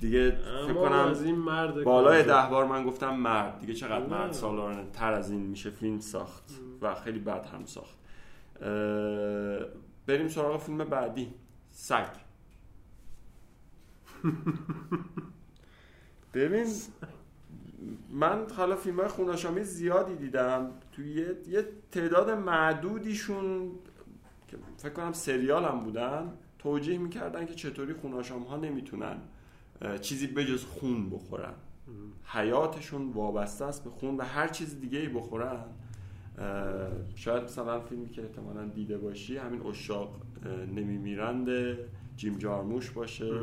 [0.00, 3.58] دیگه فکر کنم از این مرد بالای ده بار من گفتم مرد.
[3.58, 4.06] دیگه چقدر.
[4.06, 6.44] مرد سالارانه تر از این میشه فیلم ساخت
[6.82, 7.96] و خیلی بد هم ساخت.
[10.06, 11.34] بریم سراغ فیلم بعدی.
[11.70, 12.29] سگ.
[16.34, 16.66] ببین
[18.10, 20.70] من حالا فیلم های خوناشامی زیادی دیدم.
[20.92, 23.70] توی یه, یه تعداد معدودیشون
[24.48, 29.16] که فکر کنم سریال هم بودن توجیه می‌کردن که چطوری خوناشام ها نمی‌تونن
[30.00, 31.54] چیزی بجز خون بخورن.
[32.24, 35.64] حیاتشون وابسته است به خون و هر چیز دیگه ای بخورن
[37.14, 40.20] شاید مثلا فیلمی که احتمالا دیده باشی همین اشاق
[40.74, 41.48] نمیمیرند
[42.16, 43.40] جیم جارموش باشه.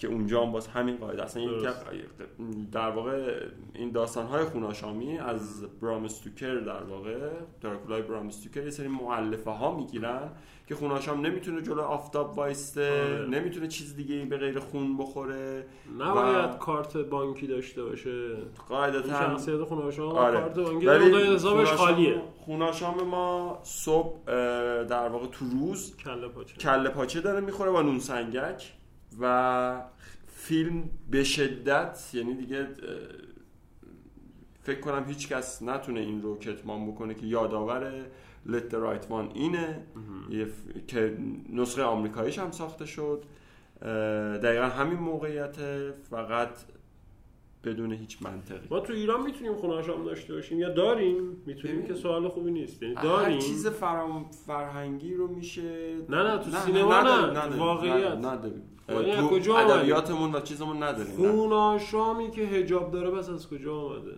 [0.00, 3.40] که اونجا هم باز همین قاعده اصلا این در واقع
[3.74, 7.18] این داستان های خوناشامی از برام استوکر در واقع
[7.60, 10.30] دراکولای برام استوکر یه سری معلفه ها می‌گیرن
[10.66, 13.26] که خوناشام نمی‌تونه جلو آفتاب وایسته آره.
[13.26, 15.66] نمی‌تونه چیز دیگه به غیر خون بخوره
[15.98, 16.58] نباید و...
[16.58, 18.36] کارت بانکی داشته باشه.
[18.68, 20.40] قاعدتا شخصیت خوناشام آره.
[20.40, 20.86] کارت بانکی
[21.34, 22.22] حسابش خالیه.
[22.38, 24.24] خوناشام ما صبح
[24.84, 26.56] در واقع تو روز کله پاچه.
[26.56, 28.72] کله پاچه داره می‌خوره با نون سنگک
[29.20, 29.82] و
[30.26, 32.68] فیلم به شدت یعنی دیگه
[34.62, 38.04] فکر کنم هیچ کس نتونه این رو کتمان بکنه که یادآور
[38.46, 39.82] Let the Right One اینه
[40.86, 41.18] که
[41.52, 43.24] نسخه آمریکاییش هم ساخته شد.
[44.42, 45.56] دقیقا همین موقعیت
[46.10, 46.50] فقط
[47.64, 48.68] بدون هیچ منطقی.
[48.70, 52.82] ما تو ایران می‌تونیم خونه هم داشته باشیم یا داریم؟ می‌تونیم که سوال خوبی نیست.
[52.82, 53.34] یعنی داریم.
[53.34, 58.12] هر چیز فرام فرهنگی رو میشه نه نه تو سینما نه, نه, واقعیت.
[58.12, 58.62] نداریم.
[59.30, 64.16] کجا ادبیاتمون و چیزمون نداریم خوناشامی که هجاب داره بس از کجا آمده؟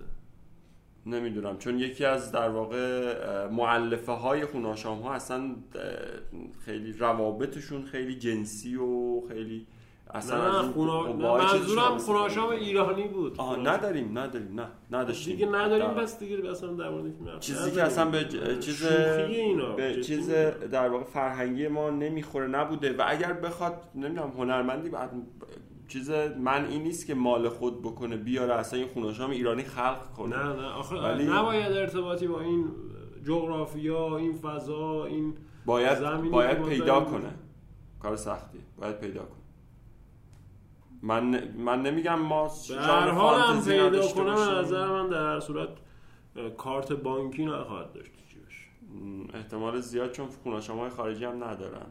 [1.06, 5.56] نمی‌دونم چون یکی از در واقع معلفه های خوناشام ها اصلا
[6.64, 9.66] خیلی روابطشون خیلی جنسی و خیلی
[10.14, 10.68] اصلا نه.
[11.18, 13.34] منظورم خوناشام ایرانی بود.
[13.38, 15.36] آه نداریم نداریم نه نداشتیم.
[15.36, 18.24] دیگه نداریم پس دیگه اصلا در مورد چیزی که اصلا به
[18.60, 18.86] چیز
[19.76, 20.30] به چیز
[20.70, 22.92] در واقع فرهنگی ما نمی‌خوره نبوده.
[22.92, 25.10] و اگر بخواد نمی‌دونم هنرمندی بعد
[25.88, 30.36] چیز من این نیست که مال خود بکنه بیاره اصلا این خوناشام ایرانی خلق کنه.
[30.36, 31.26] نه نه آخه ولی...
[31.26, 32.68] نباید ارتباطی با این
[33.24, 35.34] جغرافیا این فضا این
[35.66, 37.34] باید باید پیدا کنه.
[38.00, 38.58] کار سختی.
[38.80, 39.41] باید پیدا کنه.
[41.02, 45.68] من من نمیگم ما در حال هم پیدا کنم نظر من در هر صورت
[46.56, 48.10] کارت بانکی نخواهد داشت
[49.34, 50.28] احتمال زیاد چون
[50.68, 51.86] های خارجی هم ندارن.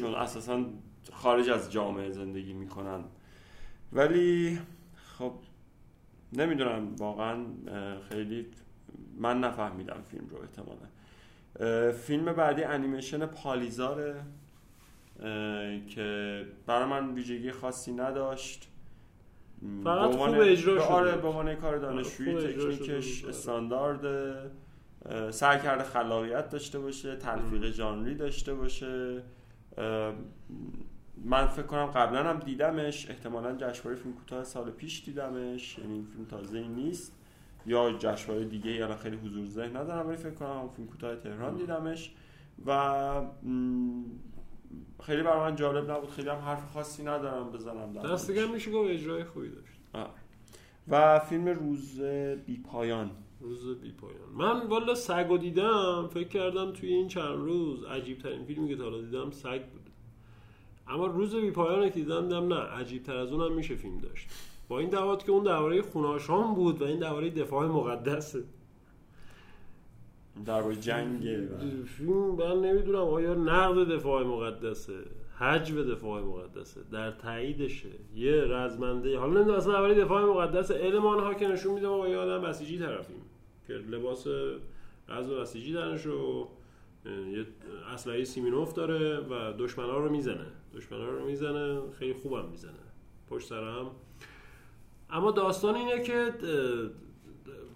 [0.00, 0.64] چون اساسا
[1.12, 3.04] خارج از جامعه زندگی می‌کنن.
[3.92, 4.58] ولی
[5.18, 5.32] خب
[6.32, 7.44] نمی‌دونم واقعا
[8.08, 8.46] خیلی
[9.18, 10.86] من نفهمیدم فیلم رو احتمالا.
[11.92, 14.14] فیلم بعدی انیمیشن پالیزاره.
[15.88, 18.68] که برای من ویژگی خاصی نداشت.
[19.84, 24.00] فقط خوب اجرا شده آره به عنوان کار دانشجویی تکنیکش استاندارد
[25.30, 29.22] سعی کرده خلاقیت داشته باشه تلفیق ژانری داشته باشه.
[31.24, 35.78] من فکر کنم قبلا هم دیدمش احتمالا جشنواره فیلم کوتاه سال پیش دیدمش.
[35.78, 37.12] یعنی فیلم تازه ای نیست.
[37.66, 42.14] یا جشنواره دیگه یا خیلی حضور ذهن ندارم ولی فکر کنم فیلم کوتاه تهران دیدمش.
[42.66, 42.70] و
[45.02, 48.90] خیلی برای من جالب نبود خیلی هم حرف خاصی ندارم بزنم دست دیگه میشه گفت
[48.90, 50.10] اجرای خوبی داشت.
[50.88, 52.00] و فیلم روز
[52.46, 53.10] بی پایان.
[53.40, 54.28] روز بی پایان.
[54.34, 59.00] من والا سگ دیدم فکر کردم توی این چند روز عجیب ترین فیلمی که تا
[59.00, 59.90] دیدم سگ بود
[60.88, 64.28] اما روز بی پایان که دیدم دیدم نه عجیب تر از اونم میشه فیلم داشت.
[64.68, 68.44] با این دعوت که اون درباره خوناشان بود و این درباره دفاع مقدسه
[70.44, 71.22] درباره جنگ
[71.84, 74.94] فیلم من نمی‌دونم آیا نقد دفاع مقدسه
[75.38, 77.88] حجب دفاع مقدسه در تاییدشه.
[78.14, 82.16] یه رزمنده حالا نمی‌دونم اصلا درباره دفاع مقدس علمان ها که نشون میده ما یه
[82.16, 83.22] آدم بسیجی طرفیم.
[83.66, 84.26] که لباس
[85.08, 86.48] رزم بسیجی درنش و
[87.06, 87.46] یه
[87.92, 90.46] اسلحه سیمینوف داره و دشمن ها رو می‌زنه.
[90.76, 92.72] دشمن ها رو می‌زنه خیلی خوبم می‌زنه.
[93.30, 93.90] پشت سر هم
[95.10, 96.32] اما داستان اینه که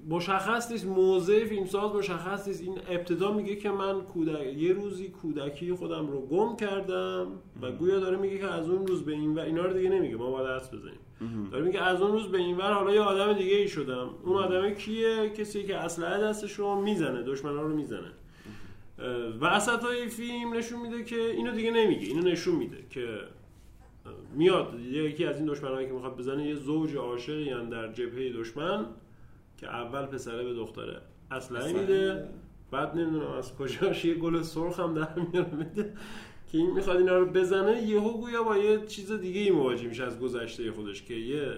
[0.09, 2.63] مشخص نیست موضع فیلمساز مشخص نیست.
[2.63, 7.27] این ابتدا میگه که من کودک یه روزی کودکی خودم رو گم کردم
[7.63, 10.17] و گویا داره میگه که از اون روز به این و اینا رو دیگه نمیگه.
[10.17, 10.99] ما باید دست بزنیم.
[11.53, 14.11] داره میگه از اون روز به این ور حالا یه آدم دیگه ای شدم.
[14.25, 18.13] اون آدم کیه؟ کسی که اسلحه دستش رو می‌زنه دشمنا رو می‌زنه.
[19.41, 22.07] وسط های فیلم نشون میده که اینو دیگه نمیگه.
[22.07, 23.19] اینو نشون میده که
[24.35, 28.87] میاد یکی از این دشمنایی که می‌خواد بزنه یه زوج عاشقی در جبهه دشمن.
[29.61, 31.01] که اول پسره به دختره.
[31.31, 32.29] اسلحه میده
[32.71, 35.93] بعد نمی‌دونم از کجاش یه گل سرخ هم در میاره میده.
[36.53, 40.05] که این می‌خواد اینا رو بزنه یهو گویا با یه چیز دیگه ای مواجه میشه
[40.05, 41.53] از گذشته خودش که یه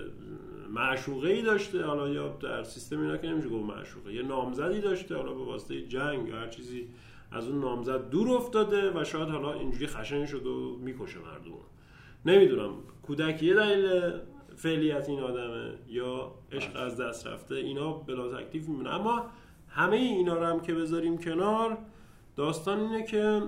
[0.70, 1.84] معشوقه ای داشته.
[1.84, 5.82] حالا یا در سیستم اینا که نمیشه گفت معشوقه یه نامزدی داشته حالا به واسطه
[5.82, 6.88] جنگ یا هر چیزی
[7.32, 11.52] از اون نامزد دور افتاده و شاید حالا اینجوری خشن شد و می‌کشه مردم.
[12.26, 12.70] نمی‌دونم
[13.02, 14.12] کودکی یه دلیل
[14.62, 15.74] فعلیت این آدمه.
[15.88, 18.90] یا عشق از دست رفته اینا بلا تکلیف میمونه.
[18.90, 19.30] اما
[19.68, 21.78] همه اینا رو هم که بذاریم کنار
[22.36, 23.42] داستان اینه که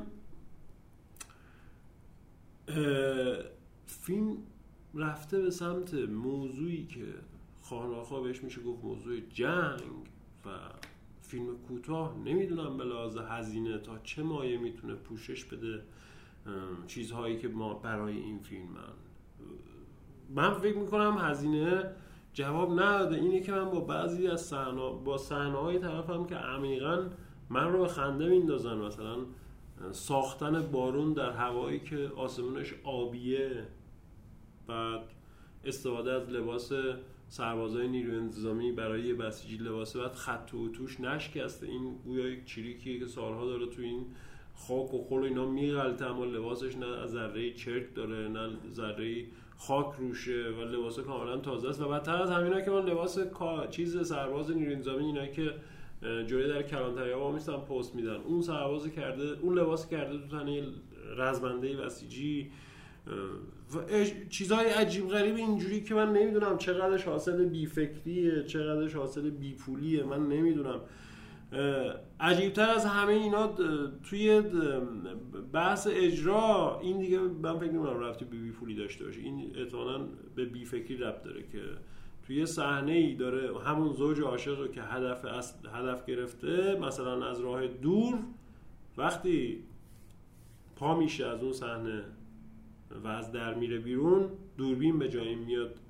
[3.87, 4.37] فیلم
[4.95, 7.07] رفته به سمت موضوعی که
[7.63, 9.83] خاناخا بهش میشه گفت موضوع جنگ
[10.47, 10.51] و
[11.23, 12.19] فیلم کوتاه.
[12.25, 15.83] نمی‌دونم به لحاظ هزینه تا چه مایه می‌تونه پوشش بده
[16.87, 19.04] چیزهایی که ما برای این فیلم من
[20.31, 21.91] من فکر می‌کنم هزینه
[22.33, 23.17] جواب نداده.
[23.17, 27.03] اینه که من با بعضی از صحنه با صحنه های طرفم که عمیقا
[27.51, 28.77] من رو به خنده میندازن.
[28.77, 29.17] مثلا
[29.93, 33.67] ساختن بارون در هوایی که آسمونش آبیه
[34.67, 35.01] بعد
[35.65, 36.73] استفاده از لباس
[37.29, 42.45] سربازای نیروی انتظامی برای یه بسیجی لباسه بعد خط و توش نشکسته این گویا یک
[42.45, 44.07] چریکیه که سالها داره تو این
[44.55, 49.25] خاک و خل و اینا میغلطه اما لباسش نه ذره چرک داره نه ذره
[49.59, 51.81] خاک روشه و لباس کاملا تازه است.
[51.81, 53.19] و بدتر از همینا که من لباس
[53.71, 55.51] چیز سرباز نیروی انتظامی اینا که
[56.27, 58.17] جوری در کلانتری ها میستن پست میدن.
[58.17, 60.63] اون سرباز کرده اون لباس کرده تو تنه
[61.17, 62.51] رزمنده بسیجی
[63.75, 70.29] و چیزهای عجیب غریب اینجوری که من نمی‌دونم چقدرش حاصل بیفکریه چقدرش حاصل بیپولیه من
[70.29, 70.81] نمی‌دونم.
[72.21, 73.55] عجیبتر از همه اینا
[74.11, 74.43] توی
[75.53, 79.99] بحث اجرا این دیگه من فکر نمی‌کنم رفتی به بی پولی داشته باشه این احتمالاً
[80.35, 81.63] به بی فکری ربط داره که
[82.27, 85.25] توی صحنه ای داره همون زوج عاشق رو که هدف
[85.75, 88.19] هدف گرفته مثلا از راه دور
[88.97, 89.65] وقتی
[90.77, 92.05] پا میشه از اون صحنه
[93.05, 95.81] و از در میره بیرون دوربین به جایی میاد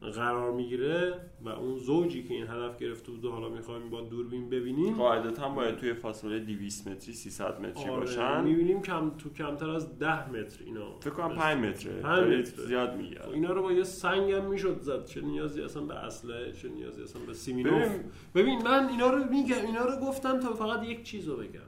[0.00, 4.94] قرار می‌گیره و اون زوجی که این هدف گرفته بود حالا می‌خوایم با دوربین ببینیم.
[4.94, 8.44] قاعدتا باید توی فاصله 200 متری 300 متری آره باشن.
[8.44, 11.92] می‌بینیم کم تو کمتر از 10 متر اینا فکر کنم 5 متره.
[11.92, 12.66] 5 متره.
[12.66, 15.04] زیاد میگه خب اینا رو با یه سنگ هم می‌شد زد.
[15.04, 18.02] چه نیازی اصلا به اسلحه چه نیازی اصلا به سیمینوف ببین.
[18.34, 21.60] ببین من اینا رو میگم اینا رو گفتم تا فقط یک چیز رو بگم.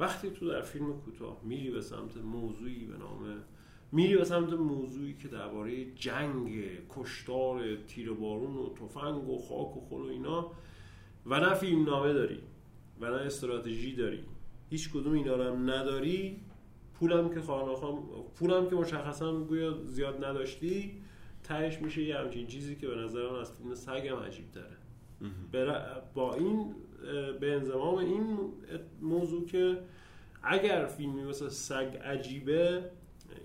[0.00, 3.42] وقتی تو در فیلم کوتاه میری به سمت موضوعی به نام
[3.92, 9.80] میری به سمت موضوعی که درباره جنگ کشتار تیر بارون و تفنگ و خاک و
[9.80, 10.52] خل و اینا.
[11.26, 12.40] و نه فیلم نامه داری
[13.00, 14.24] و نه استراتژی داری.
[14.70, 16.40] هیچ کدوم اینا رو هم نداری.
[16.94, 17.76] پولم که خانه
[18.38, 20.92] پولم که مشخصا گویا زیاد نداشتی
[21.42, 24.76] تهش میشه یه همچین چیزی که به نظر من از فیلم سگ هم عجیب داره
[26.14, 26.74] با این
[27.40, 28.38] به انضمام این
[29.02, 29.78] موضوع که
[30.42, 32.90] اگر فیلمی مثل سگ عجیبه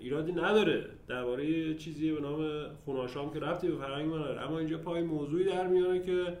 [0.00, 0.86] ایرادی نداره.
[1.08, 5.66] درباره چیزی به نام خوناشام که رفتی به فرهنگ نداره اما اینجا پای موضوعی در
[5.66, 6.38] میاره که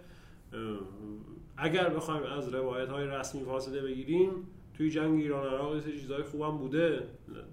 [1.56, 4.30] اگر بخوایم از روایت های رسمی فاصله بگیریم
[4.74, 7.02] توی جنگ ایران عراق یه چیزای خوبم بوده.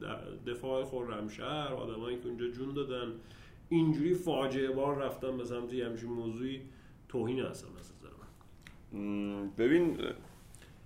[0.01, 3.11] در دفاع خرمشهر آدمایی که اونجا جون دادن
[3.69, 6.61] اینجوری فاجعه بار رفتن به سمت همچین موضوعی
[7.09, 8.09] توهین هستن از نظر
[8.91, 9.49] من.
[9.57, 9.97] ببین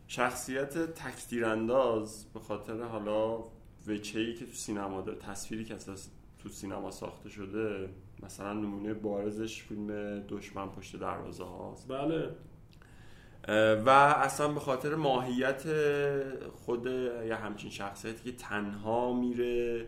[0.07, 3.43] شخصیت تکتیرانداز به خاطر حالا
[3.87, 6.09] وچه‌ای که تو سینما داره تصویری که اساس
[6.43, 7.89] تو سینما ساخته شده
[8.23, 11.87] مثلا نمونه بارزش فیلم دشمن پشت دروازه هاست.
[11.87, 12.29] بله.
[13.85, 15.63] و اصلا به خاطر ماهیت
[16.51, 19.87] خود یه همچین شخصیتی که تنها میره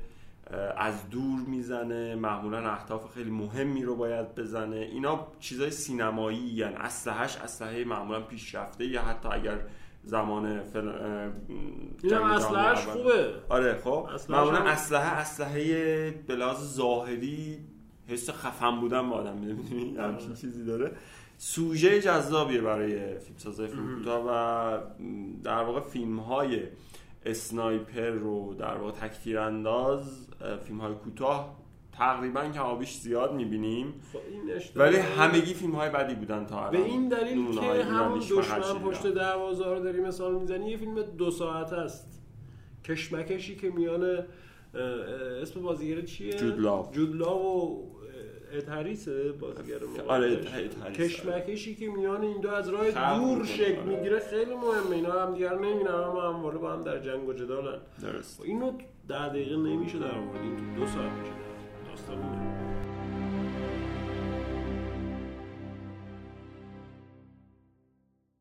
[0.78, 4.76] از دور می‌زنه معمولا اهداف خیلی مهمی رو باید بزنه.
[4.76, 9.60] اینا چیزای سینمایی یعنی اسلحهش اسلحه معمولا پیشرفته یا حتی اگر
[10.10, 10.88] زمان فل...
[10.88, 13.34] اه، این جنگ هم جهانی اصلهش اول- خوبه.
[13.50, 14.08] آره خب.
[14.30, 17.58] معمولا اسلحه اسلحه به لحاظ ظاهری
[18.08, 20.92] حس خفن بودن به آدم میده می‌دونی همچین چیزی داره.
[21.38, 24.80] سوژه جذابیه برای فیلمسازای فیلم کوتاه و
[25.44, 26.60] در واقع فیلم های
[27.26, 30.28] اسنایپر رو در واقع تکتیر انداز
[30.66, 31.56] فیلم های کوتاه
[32.00, 33.94] تقریبا که آبیش زیاد می‌بینیم.
[34.14, 34.20] خب
[34.76, 36.72] ولی همگی فیلم های بدی بودن تا الان.
[36.72, 38.80] به این دلیل که همون دشمن.
[38.80, 42.22] پشت دروازه رو داری مثال می‌زنی یه فیلم دو ساعت است.
[42.86, 44.24] کشمکشی که میان
[45.42, 46.92] اسم بازیگر چیه؟ جود لاو.
[46.92, 47.90] جود لاو و
[48.54, 49.08] اد هریس
[49.40, 50.40] بازیگر آره،
[50.94, 53.84] کشمکشی که میان این دو از راه دور شکل آره.
[53.84, 54.96] می‌گیره خیلی مهمه.
[54.96, 57.80] اینا هم دیگر نمی‌بینن اما همواره با هم در جنگ و جدالن.
[58.02, 58.42] درست.
[58.44, 58.72] اینو
[59.08, 61.49] ده دقیقه نمیشه در آورد دو ساعت میشه.
[62.08, 62.89] داستان اینه.